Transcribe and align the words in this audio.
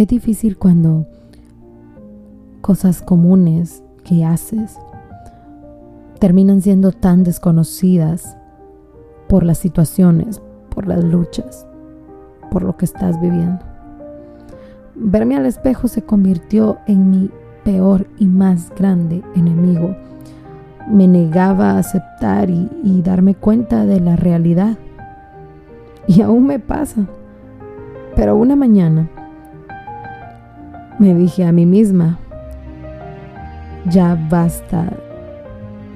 Es 0.00 0.08
difícil 0.08 0.56
cuando 0.56 1.04
cosas 2.62 3.02
comunes 3.02 3.84
que 4.02 4.24
haces 4.24 4.78
terminan 6.18 6.62
siendo 6.62 6.90
tan 6.90 7.22
desconocidas 7.22 8.38
por 9.28 9.42
las 9.44 9.58
situaciones, 9.58 10.40
por 10.70 10.88
las 10.88 11.04
luchas, 11.04 11.66
por 12.50 12.62
lo 12.62 12.78
que 12.78 12.86
estás 12.86 13.20
viviendo. 13.20 13.58
Verme 14.94 15.36
al 15.36 15.44
espejo 15.44 15.86
se 15.86 16.00
convirtió 16.00 16.78
en 16.86 17.10
mi 17.10 17.30
peor 17.62 18.06
y 18.16 18.24
más 18.24 18.72
grande 18.74 19.22
enemigo. 19.36 19.94
Me 20.88 21.08
negaba 21.08 21.72
a 21.72 21.78
aceptar 21.78 22.48
y, 22.48 22.70
y 22.82 23.02
darme 23.02 23.34
cuenta 23.34 23.84
de 23.84 24.00
la 24.00 24.16
realidad. 24.16 24.78
Y 26.06 26.22
aún 26.22 26.46
me 26.46 26.58
pasa. 26.58 27.04
Pero 28.16 28.34
una 28.34 28.56
mañana 28.56 29.10
me 31.00 31.14
dije 31.14 31.46
a 31.46 31.50
mí 31.50 31.64
misma, 31.64 32.18
ya 33.86 34.18
basta 34.28 34.92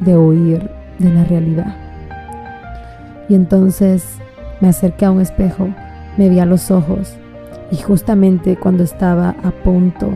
de 0.00 0.14
oír 0.16 0.70
de 0.98 1.12
la 1.12 1.24
realidad. 1.24 1.77
Y 3.28 3.34
entonces 3.34 4.16
me 4.62 4.68
acerqué 4.68 5.04
a 5.04 5.10
un 5.10 5.20
espejo, 5.20 5.68
me 6.16 6.30
vi 6.30 6.40
a 6.40 6.46
los 6.46 6.70
ojos 6.70 7.18
y 7.70 7.77
justamente 7.77 8.56
cuando 8.56 8.82
estaba 8.82 9.36
a 9.44 9.50
punto 9.50 10.10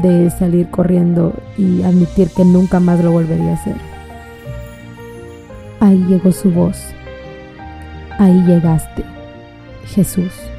de 0.00 0.30
salir 0.30 0.70
corriendo 0.70 1.34
y 1.58 1.82
admitir 1.82 2.30
que 2.30 2.44
nunca 2.44 2.78
más 2.78 3.02
lo 3.02 3.10
volvería 3.10 3.50
a 3.50 3.54
hacer, 3.54 3.76
ahí 5.80 6.04
llegó 6.08 6.30
su 6.30 6.52
voz, 6.52 6.80
ahí 8.20 8.44
llegaste, 8.46 9.04
Jesús. 9.86 10.49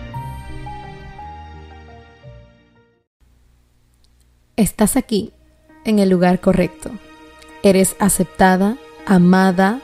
Estás 4.61 4.95
aquí, 4.95 5.33
en 5.85 5.97
el 5.97 6.11
lugar 6.11 6.39
correcto. 6.39 6.91
Eres 7.63 7.95
aceptada, 7.97 8.77
amada, 9.07 9.79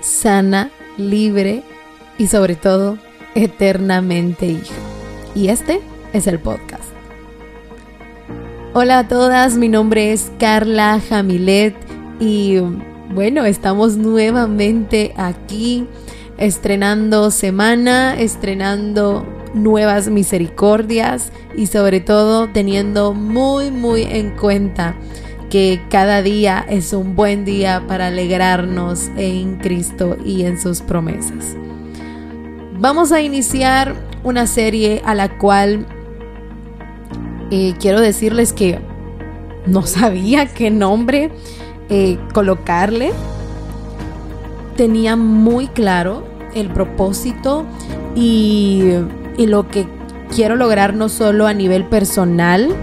sana, 0.00 0.72
libre 0.98 1.62
y 2.18 2.26
sobre 2.26 2.56
todo 2.56 2.98
eternamente 3.36 4.46
hija. 4.46 4.74
Y 5.36 5.50
este 5.50 5.80
es 6.12 6.26
el 6.26 6.40
podcast. 6.40 6.82
Hola 8.74 8.98
a 8.98 9.06
todas, 9.06 9.56
mi 9.56 9.68
nombre 9.68 10.12
es 10.12 10.32
Carla 10.36 11.00
Jamilet 11.08 11.76
y 12.18 12.58
bueno, 13.14 13.44
estamos 13.44 13.98
nuevamente 13.98 15.14
aquí 15.16 15.86
estrenando 16.38 17.30
semana, 17.30 18.18
estrenando 18.18 19.24
nuevas 19.54 20.08
misericordias 20.08 21.32
y 21.56 21.66
sobre 21.66 22.00
todo 22.00 22.48
teniendo 22.48 23.14
muy 23.14 23.70
muy 23.70 24.02
en 24.02 24.30
cuenta 24.30 24.96
que 25.50 25.82
cada 25.90 26.22
día 26.22 26.64
es 26.66 26.94
un 26.94 27.14
buen 27.14 27.44
día 27.44 27.84
para 27.86 28.06
alegrarnos 28.06 29.10
en 29.16 29.56
Cristo 29.56 30.16
y 30.24 30.44
en 30.44 30.58
sus 30.58 30.80
promesas. 30.80 31.56
Vamos 32.78 33.12
a 33.12 33.20
iniciar 33.20 33.94
una 34.24 34.46
serie 34.46 35.02
a 35.04 35.14
la 35.14 35.36
cual 35.36 35.86
eh, 37.50 37.74
quiero 37.78 38.00
decirles 38.00 38.54
que 38.54 38.80
no 39.66 39.82
sabía 39.86 40.46
qué 40.46 40.70
nombre 40.70 41.30
eh, 41.90 42.18
colocarle. 42.32 43.12
Tenía 44.76 45.16
muy 45.16 45.66
claro 45.68 46.24
el 46.54 46.70
propósito 46.70 47.66
y 48.14 48.84
y 49.36 49.46
lo 49.46 49.68
que 49.68 49.86
quiero 50.34 50.56
lograr 50.56 50.94
no 50.94 51.08
solo 51.08 51.46
a 51.46 51.54
nivel 51.54 51.84
personal 51.84 52.74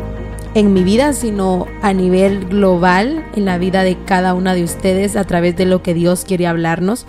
en 0.55 0.73
mi 0.73 0.83
vida, 0.83 1.14
sino 1.14 1.67
a 1.81 1.94
nivel 1.94 2.45
global 2.45 3.25
en 3.36 3.45
la 3.45 3.58
vida 3.58 3.83
de 3.83 3.97
cada 4.05 4.33
una 4.33 4.53
de 4.53 4.64
ustedes 4.64 5.15
a 5.15 5.23
través 5.23 5.55
de 5.55 5.65
lo 5.65 5.83
que 5.83 5.93
Dios 5.93 6.26
quiere 6.26 6.48
hablarnos. 6.48 7.05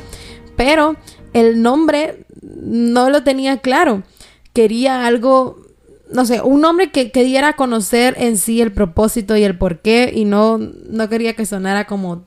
Pero 0.57 0.97
el 1.33 1.63
nombre 1.63 2.25
no 2.43 3.09
lo 3.11 3.23
tenía 3.23 3.59
claro. 3.59 4.03
Quería 4.53 5.07
algo, 5.07 5.59
no 6.13 6.27
sé, 6.27 6.43
un 6.43 6.61
nombre 6.61 6.91
que, 6.91 7.11
que 7.11 7.25
diera 7.25 7.49
a 7.49 7.57
conocer 7.57 8.15
en 8.19 8.37
sí 8.37 8.61
el 8.61 8.73
propósito 8.73 9.37
y 9.37 9.45
el 9.45 9.57
porqué 9.57 10.13
y 10.15 10.25
no, 10.25 10.59
no 10.59 11.09
quería 11.09 11.35
que 11.35 11.47
sonara 11.47 11.87
como 11.87 12.27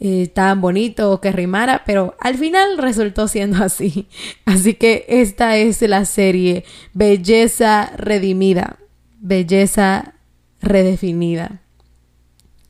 eh, 0.00 0.28
tan 0.32 0.60
bonito 0.60 1.10
o 1.10 1.20
que 1.20 1.32
rimara, 1.32 1.82
pero 1.84 2.16
al 2.20 2.36
final 2.36 2.78
resultó 2.78 3.26
siendo 3.26 3.62
así. 3.64 4.06
Así 4.44 4.74
que 4.74 5.04
esta 5.08 5.56
es 5.56 5.82
la 5.82 6.04
serie 6.04 6.64
Belleza 6.94 7.92
Redimida, 7.96 8.78
Belleza 9.18 10.14
Redefinida. 10.60 11.62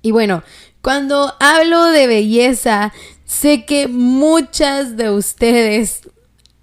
Y 0.01 0.11
bueno, 0.11 0.43
cuando 0.81 1.35
hablo 1.41 1.87
de 1.87 2.07
belleza, 2.07 2.93
sé 3.25 3.67
que 3.67 3.89
muchas 3.89 4.97
de 4.97 5.11
ustedes, 5.11 6.09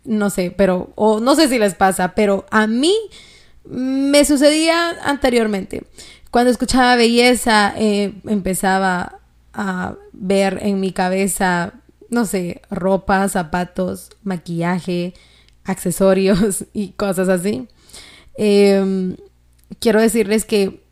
no 0.04 0.30
sé, 0.30 0.52
pero, 0.52 0.92
o 0.96 1.20
no 1.20 1.36
sé 1.36 1.48
si 1.48 1.60
les 1.60 1.76
pasa, 1.76 2.16
pero 2.16 2.46
a 2.50 2.66
mí 2.66 2.96
me 3.66 4.24
sucedía 4.26 4.96
anteriormente. 5.04 5.84
Cuando 6.32 6.50
escuchaba 6.50 6.96
belleza, 6.96 7.74
eh, 7.78 8.14
empezaba 8.26 9.20
a 9.56 9.96
ver 10.12 10.60
en 10.62 10.80
mi 10.80 10.92
cabeza, 10.92 11.74
no 12.10 12.26
sé, 12.26 12.62
ropa, 12.70 13.28
zapatos, 13.30 14.10
maquillaje, 14.24 15.14
accesorios 15.64 16.66
y 16.74 16.90
cosas 16.90 17.30
así. 17.30 17.68
Em, 18.38 19.16
quiero 19.80 20.02
decirles 20.02 20.46
que 20.46 20.84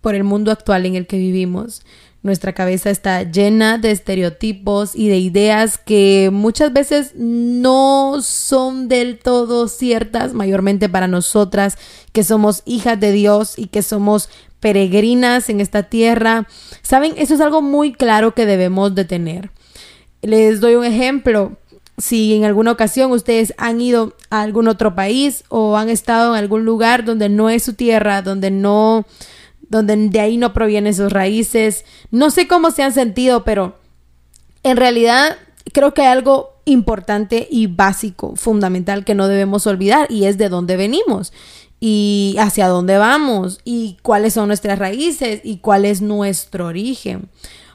por 0.00 0.14
el 0.14 0.24
mundo 0.24 0.50
actual 0.50 0.86
en 0.86 0.96
el 0.96 1.06
que 1.06 1.18
vivimos, 1.18 1.82
nuestra 2.22 2.52
cabeza 2.52 2.90
está 2.90 3.22
llena 3.22 3.78
de 3.78 3.92
estereotipos 3.92 4.94
y 4.94 5.08
de 5.08 5.18
ideas 5.18 5.78
que 5.78 6.28
muchas 6.30 6.72
veces 6.72 7.12
no 7.16 8.20
son 8.20 8.88
del 8.88 9.18
todo 9.18 9.68
ciertas, 9.68 10.34
mayormente 10.34 10.90
para 10.90 11.08
nosotras 11.08 11.78
que 12.12 12.22
somos 12.22 12.62
hijas 12.66 13.00
de 13.00 13.12
Dios 13.12 13.58
y 13.58 13.68
que 13.68 13.82
somos 13.82 14.28
peregrinas 14.60 15.48
en 15.48 15.60
esta 15.60 15.84
tierra. 15.84 16.46
Saben, 16.82 17.14
eso 17.16 17.34
es 17.34 17.40
algo 17.40 17.62
muy 17.62 17.92
claro 17.92 18.34
que 18.34 18.46
debemos 18.46 18.94
de 18.94 19.04
tener. 19.04 19.50
Les 20.22 20.60
doy 20.60 20.74
un 20.74 20.84
ejemplo. 20.84 21.56
Si 21.98 22.34
en 22.34 22.44
alguna 22.44 22.72
ocasión 22.72 23.10
ustedes 23.12 23.52
han 23.58 23.80
ido 23.80 24.14
a 24.30 24.42
algún 24.42 24.68
otro 24.68 24.94
país 24.94 25.44
o 25.48 25.76
han 25.76 25.90
estado 25.90 26.34
en 26.34 26.38
algún 26.38 26.64
lugar 26.64 27.04
donde 27.04 27.28
no 27.28 27.50
es 27.50 27.62
su 27.62 27.74
tierra, 27.74 28.22
donde 28.22 28.50
no, 28.50 29.06
donde 29.68 29.96
de 29.96 30.20
ahí 30.20 30.38
no 30.38 30.54
provienen 30.54 30.94
sus 30.94 31.12
raíces, 31.12 31.84
no 32.10 32.30
sé 32.30 32.48
cómo 32.48 32.70
se 32.70 32.82
han 32.82 32.92
sentido, 32.92 33.44
pero 33.44 33.76
en 34.62 34.78
realidad 34.78 35.36
creo 35.74 35.92
que 35.92 36.02
hay 36.02 36.08
algo 36.08 36.54
importante 36.64 37.46
y 37.50 37.66
básico, 37.66 38.34
fundamental 38.34 39.04
que 39.04 39.14
no 39.14 39.28
debemos 39.28 39.66
olvidar 39.66 40.10
y 40.10 40.24
es 40.24 40.38
de 40.38 40.48
dónde 40.48 40.76
venimos 40.76 41.32
y 41.80 42.36
hacia 42.38 42.68
dónde 42.68 42.98
vamos 42.98 43.60
y 43.64 43.96
cuáles 44.02 44.34
son 44.34 44.48
nuestras 44.48 44.78
raíces 44.78 45.40
y 45.42 45.58
cuál 45.58 45.86
es 45.86 46.02
nuestro 46.02 46.66
origen. 46.66 47.30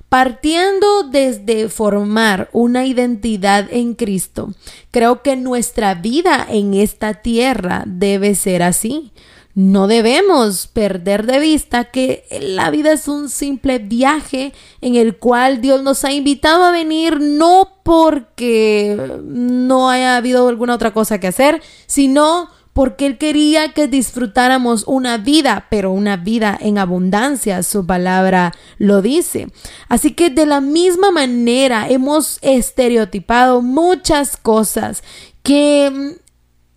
Partiendo 0.08 1.04
desde 1.04 1.68
formar 1.68 2.48
una 2.54 2.86
identidad 2.86 3.68
en 3.72 3.96
Cristo, 3.96 4.54
creo 4.92 5.24
que 5.24 5.36
nuestra 5.36 5.96
vida 5.96 6.46
en 6.48 6.76
esta 6.76 7.16
tierra 7.16 7.84
debe 7.88 8.36
ser 8.36 8.62
así. 8.62 9.12
No 9.56 9.88
debemos 9.88 10.68
perder 10.68 11.26
de 11.26 11.40
vista 11.40 11.86
que 11.86 12.26
la 12.42 12.70
vida 12.70 12.92
es 12.92 13.08
un 13.08 13.30
simple 13.30 13.80
viaje 13.80 14.54
en 14.82 14.96
el 14.96 15.18
cual 15.18 15.62
Dios 15.62 15.82
nos 15.82 16.04
ha 16.04 16.12
invitado 16.12 16.66
a 16.66 16.72
venir 16.72 17.20
no 17.22 17.80
porque 17.84 18.98
no 19.24 19.90
haya 19.90 20.18
habido 20.18 20.48
alguna 20.50 20.76
otra 20.76 20.92
cosa 20.92 21.20
que 21.20 21.28
hacer, 21.28 21.62
sino 21.88 22.50
porque 22.75 23.06
Él 23.06 23.18
quería 23.18 23.72
que 23.72 23.88
disfrutáramos 23.88 24.83
una 24.86 25.18
vida, 25.18 25.68
pero 25.69 25.92
una 25.92 26.18
vida 26.18 26.57
en 26.60 26.77
abundancia, 26.77 27.63
su 27.63 27.86
palabra 27.86 28.51
lo 28.80 29.01
dice. 29.01 29.48
Así 29.88 30.12
que 30.12 30.30
de 30.30 30.45
la 30.45 30.60
misma 30.60 31.10
manera 31.10 31.88
hemos 31.88 32.38
estereotipado 32.42 33.62
muchas 33.62 34.36
cosas 34.36 35.04
que 35.42 35.89
mm, 35.89 36.19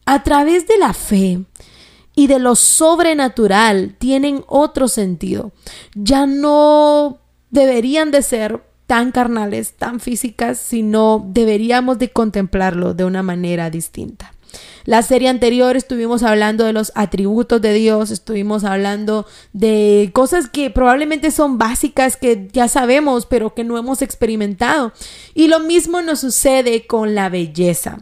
a 0.07 0.23
través 0.23 0.69
de 0.69 0.79
la 0.79 0.95
fe, 0.95 1.41
y 2.15 2.29
de 2.29 2.39
lo 2.39 2.55
sobrenatural 2.55 3.97
tienen 3.99 4.45
otro 4.47 4.87
sentido. 4.87 5.51
Ya 5.95 6.27
no 6.27 7.19
deberían 7.51 8.13
de 8.13 8.23
ser 8.23 8.63
tan 8.87 9.11
carnales, 9.11 9.73
tan 9.73 9.99
físicas, 9.99 10.59
sino 10.59 11.25
deberíamos 11.29 11.99
de 11.99 12.11
contemplarlo 12.11 12.95
de 12.95 13.05
una 13.05 13.25
manera 13.25 13.69
distinta. 13.69 14.33
La 14.89 15.03
serie 15.03 15.29
anterior 15.29 15.77
estuvimos 15.77 16.23
hablando 16.23 16.65
de 16.65 16.73
los 16.73 16.93
atributos 16.95 17.61
de 17.61 17.75
Dios, 17.75 18.11
estuvimos 18.11 18.65
hablando 18.65 19.27
de 19.53 20.09
cosas 20.15 20.49
que 20.49 20.71
probablemente 20.71 21.31
son 21.31 21.59
básicas 21.59 22.17
que 22.17 22.49
ya 22.55 22.69
sabemos, 22.69 23.27
pero 23.27 23.53
que 23.53 23.65
no 23.65 23.77
hemos 23.77 24.01
experimentado. 24.01 24.95
Y 25.35 25.49
lo 25.49 25.61
mismo 25.61 26.01
nos 26.01 26.21
sucede 26.21 26.87
con 26.87 27.15
la 27.15 27.29
belleza. 27.29 27.99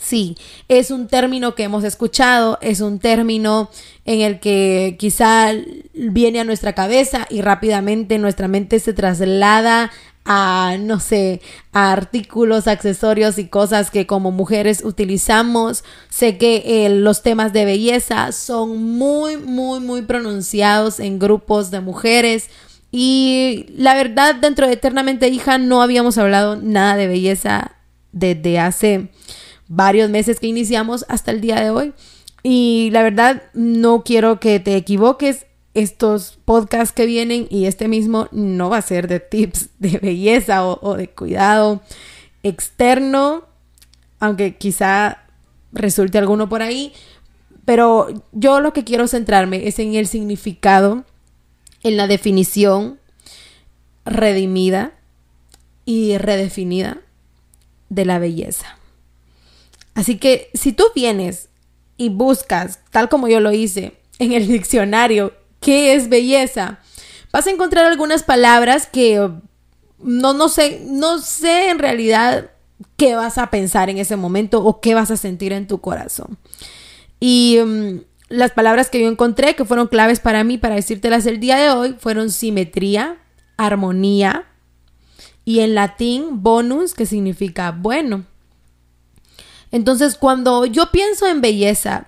Sí, 0.00 0.36
es 0.68 0.92
un 0.92 1.08
término 1.08 1.56
que 1.56 1.64
hemos 1.64 1.82
escuchado, 1.82 2.58
es 2.60 2.80
un 2.80 3.00
término 3.00 3.68
en 4.04 4.20
el 4.20 4.38
que 4.38 4.94
quizá 5.00 5.50
viene 5.94 6.38
a 6.38 6.44
nuestra 6.44 6.74
cabeza 6.74 7.26
y 7.28 7.40
rápidamente 7.40 8.18
nuestra 8.18 8.46
mente 8.46 8.78
se 8.78 8.92
traslada 8.92 9.90
a, 10.24 10.76
no 10.80 11.00
sé, 11.00 11.40
a 11.72 11.92
artículos, 11.92 12.66
accesorios 12.66 13.38
y 13.38 13.48
cosas 13.48 13.90
que 13.90 14.06
como 14.06 14.30
mujeres 14.30 14.82
utilizamos. 14.84 15.84
Sé 16.08 16.38
que 16.38 16.86
eh, 16.86 16.88
los 16.88 17.22
temas 17.22 17.52
de 17.52 17.64
belleza 17.64 18.32
son 18.32 18.82
muy, 18.82 19.36
muy, 19.36 19.80
muy 19.80 20.02
pronunciados 20.02 21.00
en 21.00 21.18
grupos 21.18 21.70
de 21.70 21.80
mujeres. 21.80 22.48
Y 22.90 23.66
la 23.76 23.94
verdad, 23.94 24.34
dentro 24.36 24.66
de 24.66 24.74
Eternamente 24.74 25.28
Hija 25.28 25.58
no 25.58 25.82
habíamos 25.82 26.16
hablado 26.16 26.56
nada 26.56 26.96
de 26.96 27.08
belleza 27.08 27.72
desde 28.12 28.58
hace 28.58 29.10
varios 29.66 30.08
meses 30.10 30.40
que 30.40 30.46
iniciamos 30.46 31.04
hasta 31.08 31.32
el 31.32 31.40
día 31.40 31.60
de 31.60 31.70
hoy. 31.70 31.92
Y 32.42 32.90
la 32.92 33.02
verdad, 33.02 33.42
no 33.52 34.04
quiero 34.04 34.38
que 34.38 34.60
te 34.60 34.76
equivoques 34.76 35.46
estos 35.74 36.38
podcasts 36.44 36.94
que 36.94 37.04
vienen 37.04 37.48
y 37.50 37.66
este 37.66 37.88
mismo 37.88 38.28
no 38.30 38.70
va 38.70 38.78
a 38.78 38.82
ser 38.82 39.08
de 39.08 39.20
tips 39.20 39.70
de 39.78 39.98
belleza 39.98 40.64
o, 40.64 40.96
de 40.96 41.08
cuidado 41.10 41.82
externo, 42.42 43.44
aunque 44.20 44.56
quizá 44.56 45.24
resulte 45.72 46.18
alguno 46.18 46.48
por 46.48 46.62
ahí, 46.62 46.92
pero 47.64 48.08
yo 48.32 48.60
lo 48.60 48.72
que 48.72 48.84
quiero 48.84 49.08
centrarme 49.08 49.66
es 49.66 49.78
en 49.78 49.94
el 49.94 50.06
significado, 50.06 51.04
en 51.82 51.96
la 51.96 52.06
definición 52.06 53.00
redimida 54.04 54.92
y 55.84 56.18
redefinida 56.18 56.98
de 57.88 58.04
la 58.04 58.18
belleza. 58.18 58.78
Así 59.94 60.18
que 60.18 60.50
si 60.54 60.72
tú 60.72 60.84
vienes 60.94 61.48
y 61.96 62.10
buscas, 62.10 62.80
tal 62.90 63.08
como 63.08 63.28
yo 63.28 63.40
lo 63.40 63.52
hice, 63.52 63.96
en 64.18 64.32
el 64.32 64.46
diccionario 64.46 65.32
qué 65.64 65.94
es 65.94 66.10
belleza, 66.10 66.78
vas 67.32 67.46
a 67.46 67.50
encontrar 67.50 67.86
algunas 67.86 68.22
palabras 68.22 68.86
que 68.86 69.30
no, 69.98 70.34
no 70.34 70.48
sé, 70.48 70.82
no 70.86 71.18
sé 71.18 71.70
en 71.70 71.78
realidad 71.78 72.50
qué 72.96 73.16
vas 73.16 73.38
a 73.38 73.48
pensar 73.50 73.88
en 73.88 73.96
ese 73.96 74.16
momento 74.16 74.62
o 74.62 74.82
qué 74.82 74.94
vas 74.94 75.10
a 75.10 75.16
sentir 75.16 75.52
en 75.54 75.66
tu 75.66 75.80
corazón. 75.80 76.36
Y 77.18 77.58
mm, 77.64 78.00
las 78.28 78.50
palabras 78.50 78.90
que 78.90 79.00
yo 79.00 79.08
encontré 79.08 79.56
que 79.56 79.64
fueron 79.64 79.88
claves 79.88 80.20
para 80.20 80.44
mí 80.44 80.58
para 80.58 80.74
decírtelas 80.74 81.24
el 81.24 81.40
día 81.40 81.56
de 81.56 81.70
hoy 81.70 81.96
fueron 81.98 82.30
simetría, 82.30 83.16
armonía 83.56 84.44
y 85.46 85.60
en 85.60 85.74
latín 85.74 86.42
bonus 86.42 86.92
que 86.92 87.06
significa 87.06 87.70
bueno. 87.72 88.26
Entonces 89.70 90.16
cuando 90.16 90.66
yo 90.66 90.90
pienso 90.90 91.26
en 91.26 91.40
belleza 91.40 92.06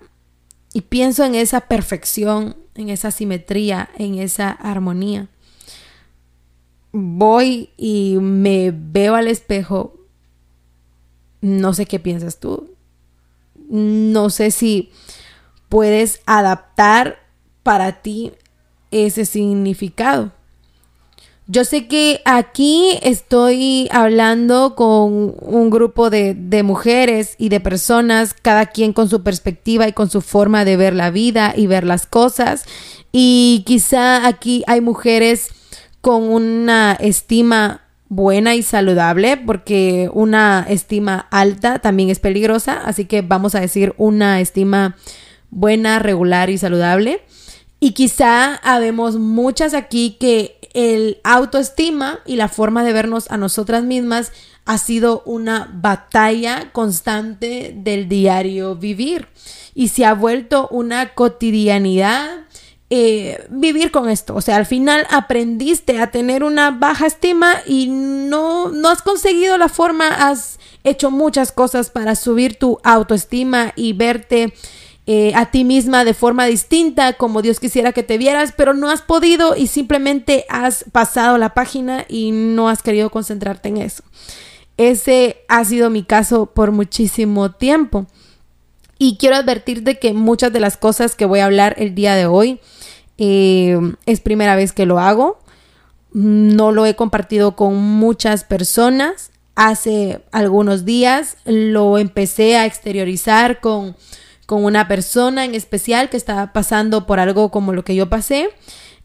y 0.75 0.83
pienso 0.83 1.25
en 1.25 1.35
esa 1.35 1.63
perfección, 1.63 2.66
en 2.77 2.89
esa 2.91 3.11
simetría, 3.11 3.89
en 3.97 4.17
esa 4.17 4.51
armonía. 4.51 5.29
Voy 6.93 7.71
y 7.77 8.17
me 8.21 8.73
veo 8.73 9.15
al 9.15 9.29
espejo. 9.29 9.95
No 11.41 11.75
sé 11.75 11.87
qué 11.87 11.99
piensas 11.99 12.41
tú. 12.41 12.75
No 13.69 14.31
sé 14.31 14.51
si 14.51 14.91
puedes 15.69 16.21
adaptar 16.27 17.19
para 17.63 18.01
ti 18.03 18.33
ese 18.91 19.27
significado. 19.27 20.33
Yo 21.49 21.65
sé 21.65 21.87
que 21.87 22.23
aquí 22.25 22.99
estoy 23.03 23.89
hablando 23.93 24.75
con 24.75 25.37
un 25.41 25.71
grupo 25.71 26.11
de, 26.11 26.35
mujeres 26.65 27.37
y 27.39 27.51
de 27.51 27.61
personas, 27.61 28.35
cada 28.35 28.67
quien 28.67 28.93
con 28.93 29.09
su 29.09 29.23
perspectiva 29.23 29.87
y 29.87 29.93
con 29.93 30.11
su 30.11 30.23
forma 30.23 30.65
de 30.65 30.77
ver 30.77 30.93
la 30.93 31.11
vida 31.11 31.55
y 31.57 31.69
ver 31.69 31.85
las 31.85 32.07
cosas. 32.07 32.65
Y 33.13 33.63
quizá 33.65 34.27
aquí 34.27 34.65
hay 34.67 34.81
mujeres 34.81 35.51
con 36.01 36.25
una 36.25 36.95
estima 36.99 37.83
buena 38.09 38.57
y 38.57 38.65
saludable, 38.65 39.37
porque 39.37 40.11
una 40.13 40.67
estima 40.69 41.29
alta 41.31 41.79
también 41.79 42.11
es 42.11 42.19
peligrosa, 42.19 42.81
así 42.85 43.05
que 43.05 43.23
vamos 43.23 43.55
a 43.55 43.61
decir 43.61 43.95
una 43.99 44.41
estima 44.41 44.97
buena, 45.51 46.01
regular 46.01 46.51
y 46.51 46.59
saludable. 46.59 47.23
Y 47.79 47.93
quizá 47.93 48.57
habemos 48.57 49.17
muchas 49.17 49.75
aquí 49.75 50.17
que 50.19 50.56
el 50.77 51.21
autoestima 51.25 52.21
y 52.27 52.37
la 52.37 52.49
forma 52.49 52.85
de 52.85 52.93
vernos 52.93 53.31
a 53.31 53.39
nosotras 53.39 53.83
mismas 53.83 54.31
ha 54.67 54.77
sido 54.77 55.23
una 55.25 55.71
batalla 55.73 56.71
constante 56.73 57.73
del 57.75 58.11
diario 58.11 58.77
vivir 58.77 59.29
y 59.75 59.89
se 59.89 60.05
ha 60.05 60.13
vuelto 60.13 60.69
una 60.71 61.15
cotidianidad 61.15 62.41
eh, 62.91 63.47
vivir 63.49 63.91
con 63.91 64.11
esto. 64.11 64.35
O 64.35 64.43
sea, 64.43 64.57
al 64.57 64.67
final 64.67 65.07
aprendiste 65.11 65.99
a 65.99 66.11
tener 66.11 66.45
una 66.45 66.73
baja 66.73 67.07
estima 67.07 67.55
y 67.67 67.89
no, 67.89 68.69
no 68.69 68.91
has 68.91 69.01
conseguido 69.01 69.57
la 69.57 69.71
forma, 69.71 70.09
has 70.29 70.59
hecho 70.85 71.11
muchas 71.11 71.53
cosas 71.53 71.89
para 71.89 72.15
subir 72.17 72.59
tu 72.59 72.79
autoestima 72.85 73.73
y 73.77 73.95
verte 73.95 74.53
eh, 75.09 75.33
a 75.37 75.53
ti 75.53 75.63
misma 75.63 76.05
de 76.05 76.15
forma 76.15 76.47
distinta, 76.47 77.13
como 77.13 77.41
Dios 77.41 77.61
quisiera 77.61 77.93
que 77.93 78.03
te 78.03 78.19
vieras, 78.19 78.53
pero 78.57 78.75
no 78.75 78.91
has 78.91 79.03
podido 79.03 79.57
y 79.57 79.69
simplemente 79.69 80.45
has 80.49 80.85
pasado 80.91 81.39
la 81.39 81.55
página 81.55 82.05
y 82.09 82.33
no 82.33 82.69
has 82.69 82.83
querido 82.83 83.11
concentrarte 83.11 83.69
en 83.69 83.77
eso. 83.77 84.03
Ese 84.77 85.45
ha 85.49 85.65
sido 85.65 85.91
mi 85.91 86.03
caso 86.03 86.47
por 86.47 86.73
muchísimo 86.73 87.53
tiempo. 87.53 88.07
Y 88.99 89.17
quiero 89.17 89.37
advertirte 89.37 89.99
que 89.99 90.13
muchas 90.13 90.53
de 90.53 90.61
las 90.61 90.77
cosas 90.77 91.15
que 91.15 91.27
voy 91.27 91.41
a 91.41 91.47
hablar 91.47 91.77
el 91.79 91.95
día 91.95 92.15
de 92.15 92.27
hoy 92.27 92.61
eh, 93.19 93.79
es 94.07 94.21
primera 94.21 94.57
vez 94.57 94.73
que 94.73 94.87
lo 94.87 94.99
hago. 94.99 95.39
No 96.13 96.73
lo 96.73 96.85
he 96.85 96.97
compartido 96.97 97.57
con 97.57 97.77
muchas 97.77 98.45
personas. 98.45 99.31
Hace 99.55 100.21
algunos 100.33 100.85
días 100.85 101.37
lo 101.45 101.99
empecé 101.99 102.57
a 102.57 102.67
exteriorizar 102.67 103.61
con 103.61 103.97
con 104.47 104.65
una 104.65 104.89
persona 104.89 105.45
en 105.45 105.55
especial 105.55 106.09
que 106.09 106.17
estaba 106.17 106.53
pasando 106.53 107.07
por 107.07 107.21
algo 107.21 107.51
como 107.51 107.73
lo 107.73 107.85
que 107.85 107.97
yo 107.97 108.09
pasé 108.09 108.49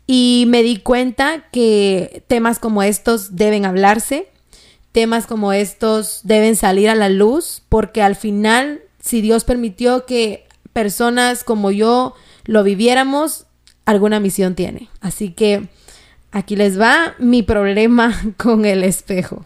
y 0.08 0.46
me 0.48 0.64
di 0.64 0.78
cuenta 0.78 1.50
que 1.52 2.24
temas 2.28 2.60
como 2.60 2.84
estos 2.84 3.36
deben 3.36 3.66
hablarse, 3.66 4.28
temas 4.92 5.26
como 5.26 5.54
estos 5.54 6.22
deben 6.24 6.56
salir 6.56 6.90
a 6.90 6.96
la 6.96 7.10
luz 7.10 7.64
porque 7.70 8.02
al 8.02 8.16
final, 8.16 8.82
si 9.02 9.22
Dios 9.22 9.44
permitió 9.44 10.06
que 10.06 10.48
personas 10.74 11.44
como 11.44 11.72
yo 11.72 12.14
lo 12.46 12.64
viviéramos, 12.64 13.46
alguna 13.86 14.20
misión 14.20 14.56
tiene. 14.56 14.90
Así 15.00 15.32
que 15.32 15.70
aquí 16.32 16.56
les 16.56 16.80
va 16.80 17.16
mi 17.18 17.44
problema 17.44 18.20
con 18.38 18.66
el 18.66 18.84
espejo. 18.84 19.46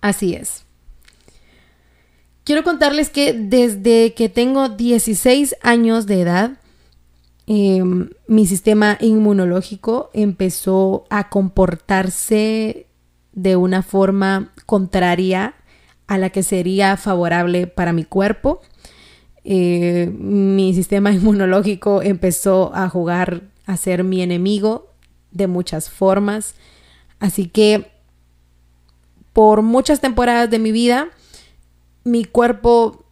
Así 0.00 0.34
es. 0.34 0.64
Quiero 2.48 2.64
contarles 2.64 3.10
que 3.10 3.34
desde 3.34 4.14
que 4.14 4.30
tengo 4.30 4.70
16 4.70 5.56
años 5.60 6.06
de 6.06 6.22
edad, 6.22 6.52
em, 7.46 8.08
mi 8.26 8.46
sistema 8.46 8.96
inmunológico 9.02 10.08
empezó 10.14 11.04
a 11.10 11.28
comportarse 11.28 12.86
de 13.34 13.56
una 13.56 13.82
forma 13.82 14.54
contraria 14.64 15.56
a 16.06 16.16
la 16.16 16.30
que 16.30 16.42
sería 16.42 16.96
favorable 16.96 17.66
para 17.66 17.92
mi 17.92 18.04
cuerpo. 18.04 18.62
Eh, 19.44 20.10
mi 20.18 20.72
sistema 20.72 21.12
inmunológico 21.12 22.00
empezó 22.00 22.74
a 22.74 22.88
jugar 22.88 23.42
a 23.66 23.76
ser 23.76 24.04
mi 24.04 24.22
enemigo 24.22 24.88
de 25.32 25.48
muchas 25.48 25.90
formas. 25.90 26.54
Así 27.20 27.46
que 27.46 27.90
por 29.34 29.60
muchas 29.60 30.00
temporadas 30.00 30.48
de 30.48 30.58
mi 30.58 30.72
vida 30.72 31.08
mi 32.04 32.24
cuerpo 32.24 33.04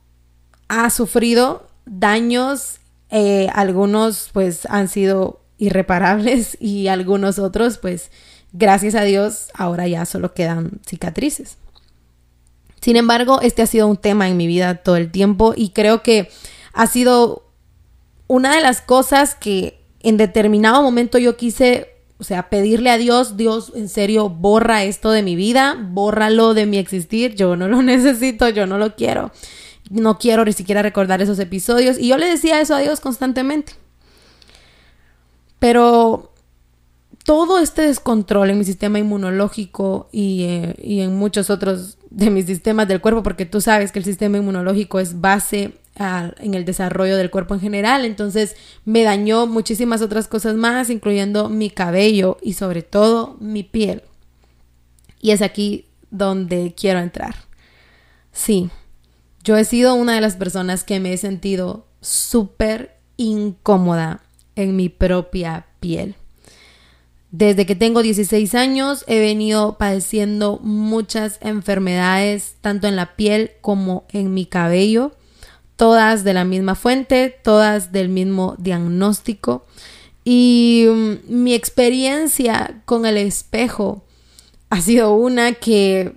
ha 0.68 0.90
sufrido 0.90 1.68
daños, 1.84 2.80
eh, 3.10 3.48
algunos 3.52 4.30
pues 4.32 4.66
han 4.66 4.88
sido 4.88 5.40
irreparables 5.58 6.56
y 6.60 6.88
algunos 6.88 7.38
otros 7.38 7.78
pues 7.78 8.10
gracias 8.52 8.94
a 8.94 9.02
Dios 9.02 9.48
ahora 9.54 9.86
ya 9.86 10.04
solo 10.04 10.34
quedan 10.34 10.80
cicatrices. 10.86 11.58
Sin 12.80 12.96
embargo, 12.96 13.40
este 13.40 13.62
ha 13.62 13.66
sido 13.66 13.88
un 13.88 13.96
tema 13.96 14.28
en 14.28 14.36
mi 14.36 14.46
vida 14.46 14.76
todo 14.76 14.96
el 14.96 15.10
tiempo 15.10 15.54
y 15.56 15.70
creo 15.70 16.02
que 16.02 16.30
ha 16.72 16.86
sido 16.86 17.42
una 18.28 18.54
de 18.54 18.62
las 18.62 18.80
cosas 18.80 19.34
que 19.34 19.80
en 20.00 20.16
determinado 20.16 20.82
momento 20.82 21.18
yo 21.18 21.36
quise 21.36 21.95
o 22.18 22.24
sea, 22.24 22.48
pedirle 22.48 22.90
a 22.90 22.96
Dios, 22.96 23.36
Dios, 23.36 23.72
en 23.74 23.88
serio, 23.88 24.30
borra 24.30 24.84
esto 24.84 25.10
de 25.10 25.22
mi 25.22 25.36
vida, 25.36 25.76
bórralo 25.78 26.54
de 26.54 26.64
mi 26.64 26.78
existir, 26.78 27.34
yo 27.34 27.56
no 27.56 27.68
lo 27.68 27.82
necesito, 27.82 28.48
yo 28.48 28.66
no 28.66 28.78
lo 28.78 28.96
quiero. 28.96 29.30
No 29.90 30.18
quiero 30.18 30.44
ni 30.44 30.52
siquiera 30.52 30.82
recordar 30.82 31.22
esos 31.22 31.38
episodios. 31.38 31.98
Y 31.98 32.08
yo 32.08 32.16
le 32.16 32.26
decía 32.26 32.60
eso 32.60 32.74
a 32.74 32.80
Dios 32.80 33.00
constantemente. 33.00 33.74
Pero 35.58 36.32
todo 37.24 37.58
este 37.58 37.82
descontrol 37.82 38.50
en 38.50 38.58
mi 38.58 38.64
sistema 38.64 38.98
inmunológico 38.98 40.08
y, 40.10 40.44
eh, 40.44 40.74
y 40.82 41.00
en 41.00 41.14
muchos 41.16 41.50
otros 41.50 41.98
de 42.10 42.30
mis 42.30 42.46
sistemas 42.46 42.88
del 42.88 43.00
cuerpo, 43.00 43.22
porque 43.22 43.46
tú 43.46 43.60
sabes 43.60 43.92
que 43.92 43.98
el 43.98 44.04
sistema 44.04 44.38
inmunológico 44.38 44.98
es 44.98 45.20
base 45.20 45.74
en 45.98 46.54
el 46.54 46.64
desarrollo 46.64 47.16
del 47.16 47.30
cuerpo 47.30 47.54
en 47.54 47.60
general. 47.60 48.04
Entonces 48.04 48.56
me 48.84 49.02
dañó 49.02 49.46
muchísimas 49.46 50.02
otras 50.02 50.28
cosas 50.28 50.54
más, 50.54 50.90
incluyendo 50.90 51.48
mi 51.48 51.70
cabello 51.70 52.38
y 52.42 52.52
sobre 52.52 52.82
todo 52.82 53.36
mi 53.40 53.62
piel. 53.62 54.02
Y 55.20 55.30
es 55.30 55.42
aquí 55.42 55.86
donde 56.10 56.74
quiero 56.76 57.00
entrar. 57.00 57.34
Sí, 58.32 58.70
yo 59.42 59.56
he 59.56 59.64
sido 59.64 59.94
una 59.94 60.14
de 60.14 60.20
las 60.20 60.36
personas 60.36 60.84
que 60.84 61.00
me 61.00 61.12
he 61.12 61.16
sentido 61.16 61.86
súper 62.00 62.96
incómoda 63.16 64.20
en 64.54 64.76
mi 64.76 64.88
propia 64.88 65.66
piel. 65.80 66.14
Desde 67.30 67.66
que 67.66 67.74
tengo 67.74 68.02
16 68.02 68.54
años 68.54 69.04
he 69.08 69.18
venido 69.18 69.76
padeciendo 69.78 70.58
muchas 70.62 71.38
enfermedades, 71.42 72.56
tanto 72.60 72.86
en 72.86 72.96
la 72.96 73.16
piel 73.16 73.52
como 73.60 74.04
en 74.10 74.32
mi 74.32 74.46
cabello 74.46 75.12
todas 75.76 76.24
de 76.24 76.34
la 76.34 76.44
misma 76.44 76.74
fuente, 76.74 77.38
todas 77.42 77.92
del 77.92 78.08
mismo 78.08 78.56
diagnóstico. 78.58 79.66
Y 80.24 80.86
mm, 80.88 81.14
mi 81.28 81.54
experiencia 81.54 82.82
con 82.84 83.06
el 83.06 83.16
espejo 83.16 84.04
ha 84.70 84.80
sido 84.80 85.14
una 85.14 85.52
que, 85.52 86.16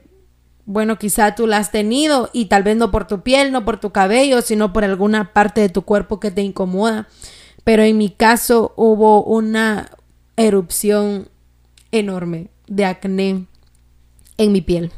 bueno, 0.65 0.97
quizá 0.97 1.35
tú 1.35 1.45
la 1.45 1.57
has 1.57 1.71
tenido 1.71 2.29
y 2.33 2.45
tal 2.45 2.63
vez 2.63 2.77
no 2.77 2.89
por 2.89 3.05
tu 3.05 3.21
piel, 3.21 3.51
no 3.51 3.65
por 3.65 3.79
tu 3.79 3.91
cabello, 3.91 4.41
sino 4.41 4.73
por 4.73 4.83
alguna 4.83 5.33
parte 5.33 5.61
de 5.61 5.69
tu 5.69 5.83
cuerpo 5.83 6.19
que 6.19 6.31
te 6.31 6.41
incomoda. 6.41 7.07
Pero 7.63 7.83
en 7.83 7.97
mi 7.97 8.09
caso 8.09 8.73
hubo 8.77 9.23
una 9.23 9.91
erupción 10.37 11.27
enorme 11.91 12.47
de 12.67 12.85
acné 12.85 13.45
en 14.37 14.51
mi 14.51 14.61
piel. 14.61 14.91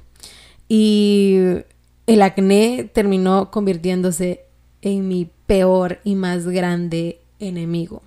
Y 0.70 1.38
el 2.08 2.22
acné 2.22 2.90
terminó 2.94 3.52
convirtiéndose 3.52 4.46
en 4.82 5.08
mi 5.08 5.30
peor 5.46 6.00
y 6.04 6.16
más 6.16 6.48
grande 6.48 7.20
enemigo. 7.40 8.02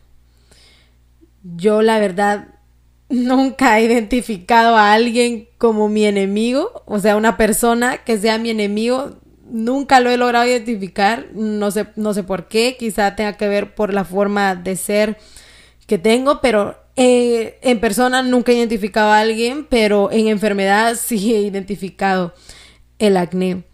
Yo 1.57 1.83
la 1.83 1.99
verdad 1.99 2.49
nunca 3.09 3.79
he 3.79 3.85
identificado 3.85 4.77
a 4.77 4.93
alguien 4.93 5.49
como 5.59 5.89
mi 5.89 6.05
enemigo, 6.05 6.83
o 6.87 6.99
sea, 6.99 7.17
una 7.17 7.37
persona 7.37 7.99
que 7.99 8.19
sea 8.19 8.39
mi 8.39 8.51
enemigo, 8.51 9.17
nunca 9.51 10.01
lo 10.01 10.11
he 10.11 10.17
logrado 10.17 10.47
identificar, 10.47 11.27
no 11.35 11.71
sé, 11.71 11.87
no 11.97 12.15
sé 12.15 12.23
por 12.23 12.49
qué, 12.49 12.77
quizá 12.79 13.15
tenga 13.15 13.35
que 13.35 13.49
ver 13.49 13.75
por 13.75 13.93
la 13.93 14.05
forma 14.05 14.55
de 14.55 14.77
ser 14.77 15.19
que 15.87 15.99
tengo, 15.99 16.41
pero 16.41 16.77
eh, 16.97 17.59
en 17.63 17.81
persona 17.81 18.23
nunca 18.23 18.53
he 18.53 18.57
identificado 18.57 19.11
a 19.11 19.21
alguien, 19.21 19.67
pero 19.69 20.11
en 20.11 20.29
enfermedad 20.29 20.95
sí 21.01 21.35
he 21.35 21.41
identificado 21.41 22.35
el 22.99 23.17
acné. 23.17 23.65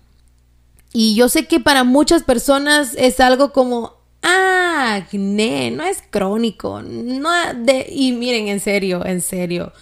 Y 0.93 1.15
yo 1.15 1.29
sé 1.29 1.47
que 1.47 1.61
para 1.61 1.85
muchas 1.85 2.23
personas 2.23 2.95
es 2.97 3.21
algo 3.21 3.53
como, 3.53 3.95
ah, 4.23 4.97
acné, 4.97 5.71
no 5.71 5.85
es 5.85 6.03
crónico. 6.11 6.83
No 6.83 7.31
de, 7.55 7.87
y 7.91 8.13
miren, 8.13 8.49
en 8.49 8.61
serio, 8.61 9.05
en 9.05 9.21
serio, 9.21 9.73